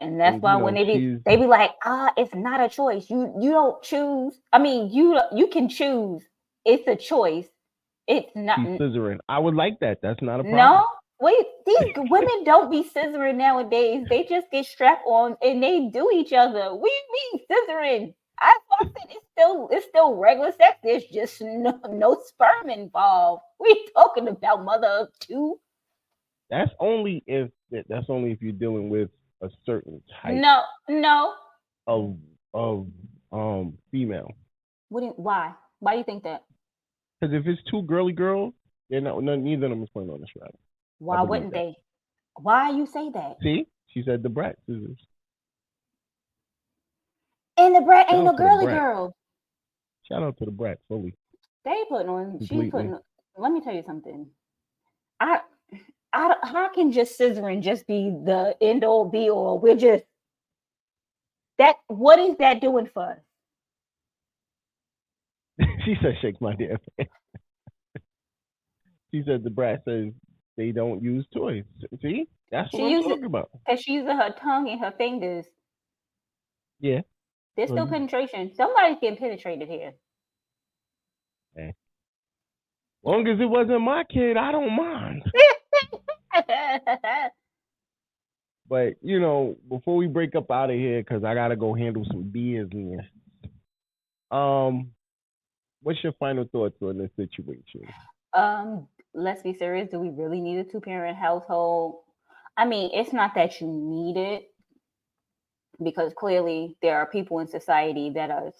[0.00, 2.68] And that's And, why you when they be they be like, ah, it's not a
[2.68, 3.10] choice.
[3.10, 4.40] You you don't choose.
[4.52, 6.22] I mean, you you can choose.
[6.64, 7.48] It's a choice.
[8.08, 8.58] It's not.
[8.58, 9.18] she's scissoring.
[9.28, 10.00] I would like that.
[10.02, 10.82] That's not a problem.
[10.82, 10.86] No,
[11.20, 11.46] wait.
[11.66, 14.06] These women don't be scissoring nowadays.
[14.08, 16.74] They just get strapped on and they do each other.
[16.74, 16.90] We
[17.32, 18.14] be scissoring.
[18.40, 20.78] I thought that it's still it's still regular sex.
[20.82, 23.42] There's just no, no sperm involved.
[23.60, 25.60] We talking about mother of two.
[26.48, 29.10] That's only if that's only if you're dealing with
[29.42, 31.34] a certain type No, no.
[31.86, 32.16] of
[32.54, 32.86] of
[33.32, 34.32] um female.
[34.88, 35.52] Wouldn't why?
[35.80, 36.44] Why do you think that?
[37.20, 38.54] Because if it's two girly girls,
[38.88, 39.22] they're not.
[39.22, 40.54] None, neither of them is playing on the strap.
[41.00, 41.58] Why wouldn't that.
[41.58, 41.74] they?
[42.36, 43.38] Why you say that?
[43.42, 44.98] See, she said the brat scissors.
[47.56, 49.16] And the brat Shout ain't no out to the girly girl.
[50.08, 51.14] Shout out to the brat fully.
[51.64, 52.38] They putting on.
[52.38, 52.70] Completely.
[52.70, 52.94] putting.
[52.94, 53.02] on-
[53.38, 54.28] Let me tell you something.
[55.18, 55.40] I,
[56.12, 59.58] I, how can just scissoring just be the end all be all?
[59.58, 60.04] We're just.
[61.58, 63.18] That what is that doing for us?
[65.84, 66.78] she said, "Shake my dear."
[69.10, 70.12] she said the brat says
[70.56, 71.64] they don't use toys.
[72.02, 73.50] See, that's She what I'm talking about.
[73.66, 75.46] Because she's using her tongue and her fingers.
[76.80, 77.00] Yeah.
[77.56, 78.52] There's still you- penetration.
[78.54, 79.92] Somebody's getting penetrated here.
[83.02, 85.22] Long as it wasn't my kid, I don't mind.
[88.68, 92.04] But you know, before we break up out of here, because I gotta go handle
[92.08, 93.04] some business.
[94.30, 94.92] Um,
[95.82, 97.82] what's your final thoughts on this situation?
[98.32, 99.88] um, let's be serious.
[99.90, 102.00] Do we really need a two parent household?
[102.56, 104.50] I mean, it's not that you need it
[105.82, 108.52] because clearly there are people in society that are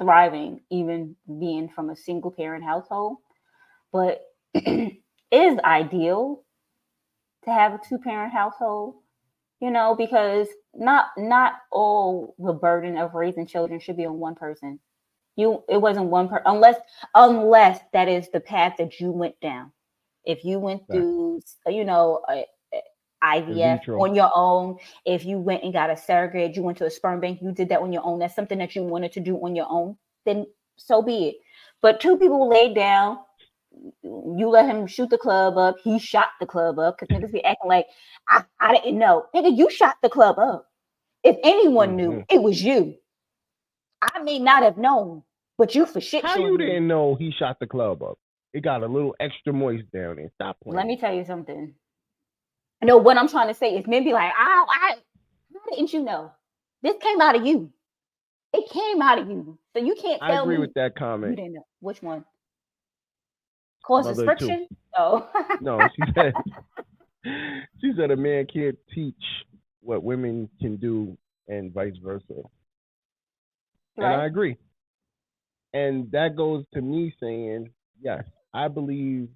[0.00, 3.18] thriving even being from a single parent household.
[3.92, 4.22] But
[4.54, 6.44] it is ideal
[7.44, 8.96] to have a two parent household,
[9.60, 14.34] you know, because not not all the burden of raising children should be on one
[14.34, 14.78] person.
[15.36, 16.76] You it wasn't one person unless
[17.14, 19.72] unless that is the path that you went down.
[20.24, 22.44] If you went through, you know, a,
[23.22, 26.90] IVF on your own, if you went and got a surrogate, you went to a
[26.90, 28.18] sperm bank, you did that on your own.
[28.18, 29.96] That's something that you wanted to do on your own.
[30.24, 30.46] Then
[30.76, 31.36] so be it.
[31.82, 33.18] But two people laid down.
[34.02, 35.76] You let him shoot the club up.
[35.82, 37.86] He shot the club up because niggas be acting like
[38.28, 39.26] I, I didn't know.
[39.34, 40.66] Nigga, you shot the club up.
[41.22, 42.24] If anyone knew, Mhm.
[42.30, 42.96] it was you.
[44.02, 45.22] I may not have known,
[45.58, 46.24] but you for shit.
[46.24, 48.18] How you didn't know he shot the club up?
[48.52, 50.30] It got a little extra moist down there.
[50.34, 50.76] Stop playing.
[50.76, 51.74] Let me tell you something.
[52.82, 54.94] No, what I'm trying to say is men be like, oh, I
[55.54, 56.32] how didn't you know?
[56.82, 57.70] This came out of you.
[58.52, 59.58] It came out of you.
[59.74, 61.36] So you can't I tell agree me with that you comment.
[61.36, 61.66] didn't know.
[61.80, 62.24] Which one?
[63.84, 64.24] Causes too.
[64.24, 64.66] friction?
[64.96, 65.28] Oh.
[65.60, 66.32] No, she said
[67.80, 69.22] she said a man can't teach
[69.80, 71.16] what women can do
[71.48, 72.42] and vice versa.
[73.96, 74.56] And I agree.
[75.72, 77.70] And that goes to me saying,
[78.00, 79.28] yes, I believe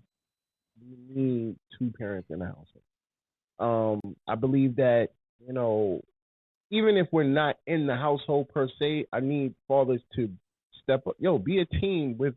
[0.81, 2.83] we need two parents in the household.
[3.59, 5.11] Um, I believe that,
[5.47, 6.01] you know,
[6.71, 10.29] even if we're not in the household per se, I need fathers to
[10.83, 11.17] step up.
[11.19, 12.35] Yo, be a team with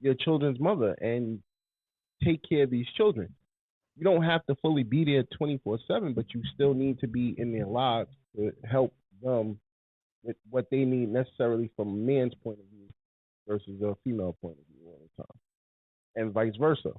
[0.00, 1.40] your children's mother and
[2.22, 3.32] take care of these children.
[3.96, 7.34] You don't have to fully be there 24 7, but you still need to be
[7.38, 8.92] in their lives to help
[9.22, 9.58] them
[10.22, 12.88] with what they need necessarily from a man's point of view
[13.48, 14.75] versus a female point of view
[16.16, 16.92] and vice versa.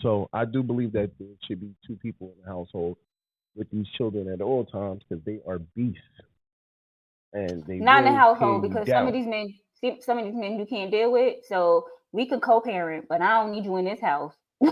[0.00, 2.96] So I do believe that there should be two people in the household
[3.56, 6.00] with these children at all times because they are beasts,
[7.32, 10.34] and they Not in the household because some of these men, see, some of these
[10.34, 11.44] men you can't deal with.
[11.46, 14.34] So we could co-parent, but I don't need you in this house.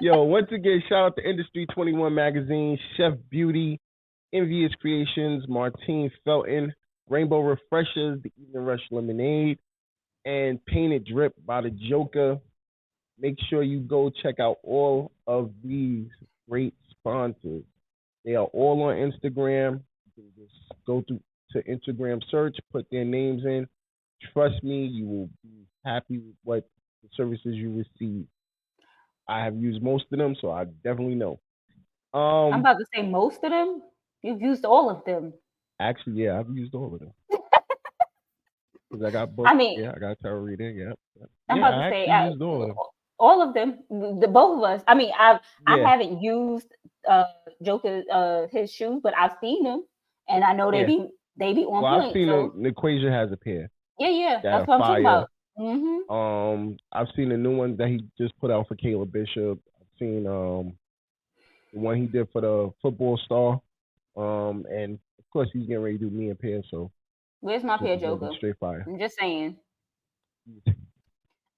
[0.00, 3.80] Yo, once again, shout out to Industry 21 Magazine, Chef Beauty,
[4.32, 6.72] Envious Creations, Martine Felton,
[7.08, 9.58] Rainbow Refreshers, the Evening Rush Lemonade,
[10.26, 12.38] and Painted Drip by the Joker.
[13.18, 16.08] Make sure you go check out all of these
[16.50, 17.62] great sponsors.
[18.24, 19.80] They are all on Instagram.
[20.04, 20.52] You can just
[20.86, 21.18] go to,
[21.52, 23.66] to Instagram search, put their names in.
[24.32, 26.68] Trust me, you will be happy with what
[27.02, 28.26] the services you receive.
[29.28, 31.40] I have used most of them, so I definitely know.
[32.12, 33.82] Um, I'm about to say most of them.
[34.22, 35.32] You've used all of them.
[35.80, 37.12] actually, yeah, I've used all of them.
[39.04, 39.46] I got both.
[39.48, 40.76] I mean- yeah, I got tarot reading.
[40.76, 42.76] Yeah, yeah, I'm yeah, about to say I- all of them.
[43.18, 44.20] all of them.
[44.20, 44.82] The both of us.
[44.86, 46.68] I mean, I've, I haven't used
[47.08, 47.24] uh
[47.62, 49.84] Joker uh his shoes, but I've seen them,
[50.28, 50.86] and I know they Yeah.
[50.86, 51.08] be
[51.38, 52.04] they be on Well, point.
[52.08, 52.66] I've seen so, them.
[52.66, 53.70] Equation has a pair.
[53.98, 55.28] yeah, yeah, that that's what I'm talking about.
[55.56, 59.58] hmm Um, I've seen the new ones that he just put out for Caleb Bishop.
[59.80, 60.76] I've seen um
[61.72, 63.60] the one he did for the football star.
[64.16, 66.62] Um, and of course he's getting ready to do me and pair.
[66.70, 66.90] So
[67.46, 68.34] Where's my pair, is gonna be Joker?
[68.36, 68.84] straight fire.
[68.86, 69.56] I'm just saying.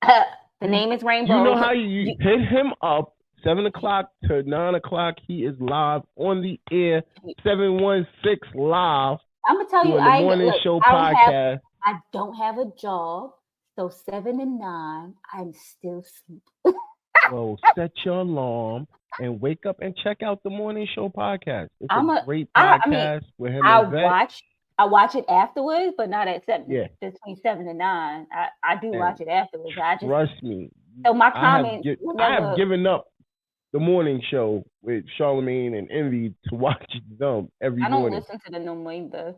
[0.01, 0.23] Uh,
[0.61, 1.37] the name is Rainbow.
[1.39, 5.17] You know how you, you hit him up seven o'clock to nine o'clock.
[5.27, 7.03] He is live on the air.
[7.43, 11.15] Seven one six live I'm gonna tell you, the I morning look, show I don't
[11.17, 11.61] have podcast.
[11.85, 13.31] I don't have a job,
[13.77, 16.43] so seven and nine, I'm still asleep.
[17.33, 18.87] Well, set your alarm
[19.19, 21.67] and wake up and check out the morning show podcast.
[21.81, 24.43] It's I'm a a- great I- I mean, podcast with him I watch
[24.79, 26.87] I watch it afterwards, but not at seven Yeah.
[27.01, 28.27] between seven and nine.
[28.33, 29.77] I, I do And watch it afterwards.
[29.83, 30.71] I just Trust me.
[31.05, 33.07] so my I have, gi- I have given up
[33.73, 37.85] the morning show with Charlemagne and Envy to watch them every morning.
[37.85, 38.21] I don't morning.
[38.21, 39.35] listen to the no more either.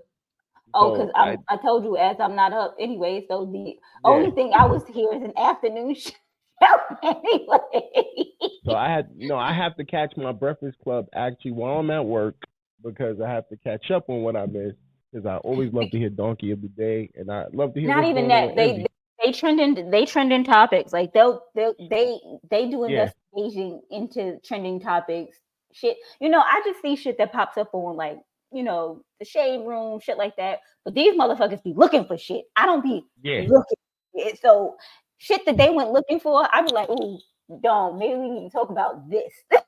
[0.74, 3.72] Oh, because I- I, told you as I'm not up anyway, so the Yeah.
[4.05, 5.95] only thing I was here is an afternoon
[6.62, 8.26] show anyway.
[8.66, 12.05] So I had no, I have to catch my Breakfast Club actually while I'm at
[12.05, 12.36] work
[12.84, 14.76] because I have to catch up on what I missed.
[15.13, 17.89] Because I always love to hear Donkey of the Day, and I love to hear.
[17.89, 18.87] Not even that they
[19.23, 22.19] they trend in they trend in topics like they'll they they
[22.51, 23.11] they do Yeah.
[23.35, 25.39] investigation into trending topics
[25.73, 28.19] shit you know i just see shit that pops up on like
[28.53, 32.45] you know the shade room shit like that but these motherfuckers be looking for shit
[32.57, 34.77] i don't be yeah, looking so
[35.19, 37.19] shit that they went looking for i be like ooh
[37.63, 39.33] don't maybe we need to talk about this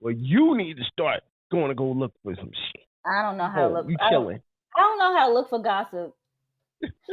[0.00, 2.84] well, you need to start going to go look for some shit.
[3.06, 4.40] i don't know how to Oh, look you chilling?
[4.76, 6.14] I don't know how to look for gossip.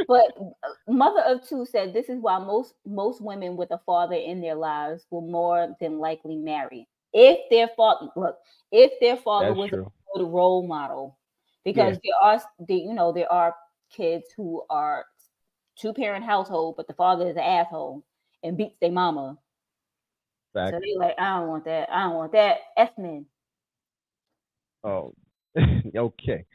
[0.07, 0.25] but
[0.87, 4.55] mother of two said this is why most most women with a father in their
[4.55, 8.37] lives will more than likely marry if their father look
[8.71, 9.91] if their father That's was true.
[10.15, 11.17] a good role model
[11.63, 13.55] because there are the you know there are
[13.91, 15.05] kids who are
[15.77, 18.03] two parent household but the father is an asshole
[18.43, 19.37] and beats their mama
[20.53, 20.75] Fact.
[20.75, 23.25] so they like I don't want that I don't want that F men
[24.83, 25.13] Oh,
[25.95, 26.45] okay.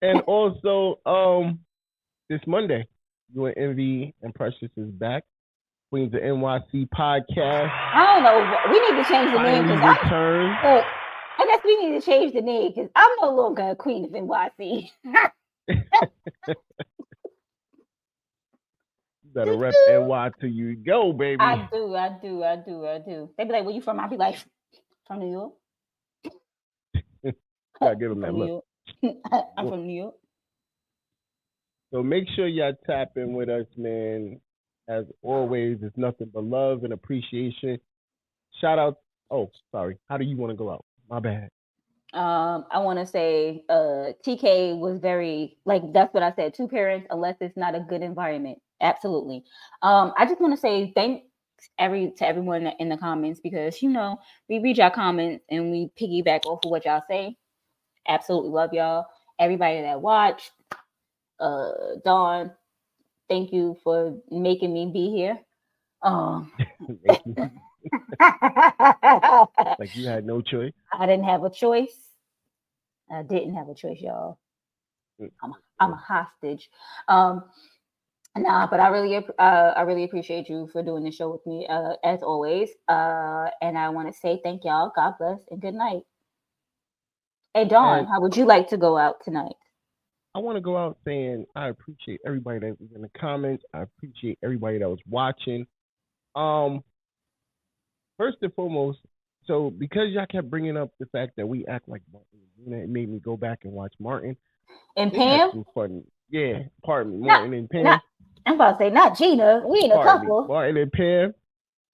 [0.00, 1.60] And also, um,
[2.28, 2.86] this Monday,
[3.34, 5.24] you and Envy and Precious is back.
[5.90, 9.88] Queens of NYC podcast I don't know we need to change the name because I.
[10.74, 10.84] Look,
[11.38, 14.10] I guess we need to change the name because I'm no longer a queen of
[14.10, 14.90] NYC.
[15.66, 15.74] You
[19.34, 21.40] better rep NY till you go, baby.
[21.40, 23.30] I do, I do, I do, I do.
[23.38, 24.36] They be like, "Where you from?" I be like,
[25.06, 25.52] "From New York."
[27.80, 28.64] Gotta give 'em that look.
[29.56, 30.14] I'm from New York.
[31.92, 34.40] So make sure y'all tap in with us, man.
[34.88, 37.78] As always, it's nothing but love and appreciation.
[38.60, 38.98] Shout out.
[39.30, 39.98] Oh, sorry.
[40.08, 40.84] How do you want to go out?
[41.08, 41.50] My bad.
[42.14, 46.54] Um, I want to say, uh, TK was very like that's what I said.
[46.54, 48.58] Two parents, unless it's not a good environment.
[48.80, 49.44] Absolutely.
[49.82, 51.26] Um, I just want to say thanks
[51.78, 54.18] every to everyone in the comments because you know
[54.48, 57.36] we read your comments and we piggyback off of what y'all say.
[58.08, 59.06] Absolutely love y'all.
[59.38, 60.50] Everybody that watched,
[61.40, 61.72] uh,
[62.04, 62.52] Don,
[63.28, 65.38] thank you for making me be here.
[66.02, 66.52] Um,
[67.04, 67.36] Make you-
[68.20, 69.46] I
[69.78, 70.72] like you had no choice.
[70.92, 71.96] I didn't have a choice.
[73.10, 74.38] I didn't have a choice, y'all.
[75.20, 75.30] Mm.
[75.42, 76.70] I'm I'm a hostage.
[77.08, 77.44] Um,
[78.36, 81.66] nah, but I really uh, I really appreciate you for doing the show with me
[81.68, 82.70] uh, as always.
[82.88, 84.92] Uh, and I want to say thank y'all.
[84.94, 86.02] God bless and good night.
[87.54, 89.54] Hey Don, And- how would you like to go out tonight?
[90.34, 93.64] I want to go out saying I appreciate everybody that was in the comments.
[93.74, 95.66] I appreciate everybody that was watching.
[96.36, 96.84] Um,
[98.18, 98.98] first and foremost,
[99.46, 102.88] so because y'all kept bringing up the fact that we act like Martin, and it
[102.88, 104.36] made me go back and watch Martin.
[104.96, 105.64] And Pam.
[106.30, 107.84] Yeah, pardon me, Not- Martin and Pam.
[107.84, 108.02] not-
[108.46, 109.64] I'm about to say not Gina.
[109.66, 110.46] We ain't a pardon me, couple.
[110.48, 111.34] Martin and Pam.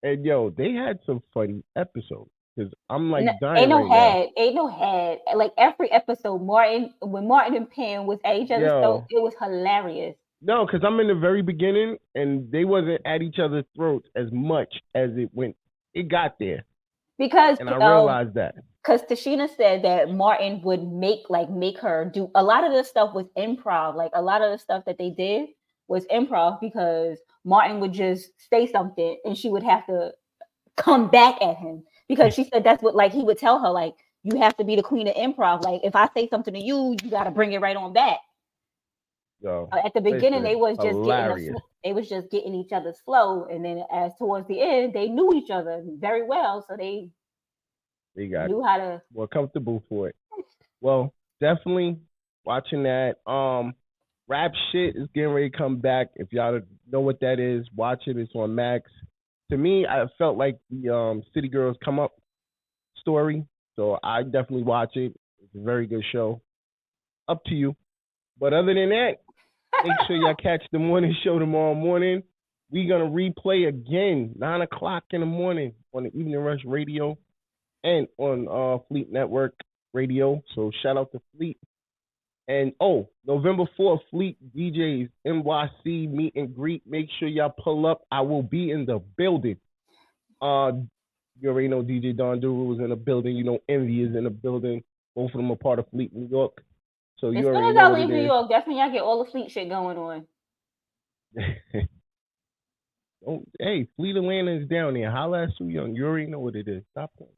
[0.03, 3.89] And yo, they had some funny episodes because I'm like No- dying ain't no right
[3.89, 3.95] now.
[3.95, 5.19] head, ain't no head.
[5.35, 9.35] Like every episode, Martin when Martin and Pam was at each other's throat, it was
[9.41, 10.17] hilarious.
[10.43, 14.27] No, because I'm in the very beginning and they wasn't at each other's throats as
[14.31, 15.57] much as it went.
[15.95, 16.65] It got there,
[17.19, 18.57] Because and I um, realized that.
[18.85, 22.83] because Tichina said that Martin would make like make her do a lot of the
[22.85, 23.95] stuff was improv.
[23.95, 25.49] Like a lot of the stuff that they did
[25.89, 30.13] was improv because Martin would just say something and she would have to
[30.77, 33.95] come back at him because she said that's what like he would tell her like
[34.23, 35.63] you have to be the queen of improv.
[35.63, 38.19] Like if I say something to you, you got to bring it right on back.
[39.43, 41.55] So Uh, At the beginning, they was just getting hilarious.
[41.55, 44.95] the, fl- they was just getting each other's flow, and then as towards the end,
[44.95, 47.11] they knew each other very well, so they
[48.16, 49.03] they got knew how to.
[49.15, 50.16] more comfortable for it.
[50.81, 51.99] Well, definitely
[52.47, 53.16] watching that.
[53.31, 53.74] Um,
[54.28, 56.09] rap shit is getting ready to come back.
[56.16, 56.61] If y'all
[56.91, 58.16] know what that is, watch it.
[58.16, 58.91] It's on Max.
[59.51, 62.12] To me, I felt like the um City Girls Come Up
[62.97, 63.45] story,
[63.77, 65.15] so I definitely watch it.
[65.43, 66.41] It's a very good show.
[67.29, 67.77] Up to you.
[68.39, 69.12] But other than that,
[69.85, 72.23] make sure y'all catch the morning show tomorrow morning.
[72.71, 77.19] We're gonna replay again nine o'clock in the morning on the Evening Rush Radio
[77.85, 79.55] and on uh Fleet Network
[79.93, 80.43] Radio.
[80.55, 81.59] So shout out to Fleet.
[82.47, 86.83] And oh, November 4th, Fleet DJs NYC meet and greet.
[86.87, 88.03] Make sure y'all pull up.
[88.12, 89.57] I will be in the building.
[90.41, 90.73] Uh
[91.41, 93.37] you already know DJ Don Duru is in the building.
[93.37, 94.83] You know Envy is in the building.
[95.16, 96.62] Both of them are part of Fleet New York.
[97.19, 98.25] So As you soon already as I leave New.
[98.25, 100.27] York, that's when y'all get all the fleet shit going on.
[103.27, 105.11] oh, hey, Fleet Atlanta is down there.
[105.11, 105.95] Holla at Sue Young.
[105.95, 106.83] You already know what it is.
[106.91, 107.33] Stop playing.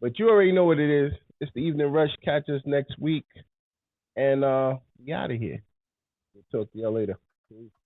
[0.00, 1.12] But you already know what it is.
[1.40, 2.10] It's the evening rush.
[2.24, 3.26] Catch us next week.
[4.16, 5.62] And uh we out of here.
[6.34, 7.18] We'll talk to y'all later.
[7.48, 7.83] Peace.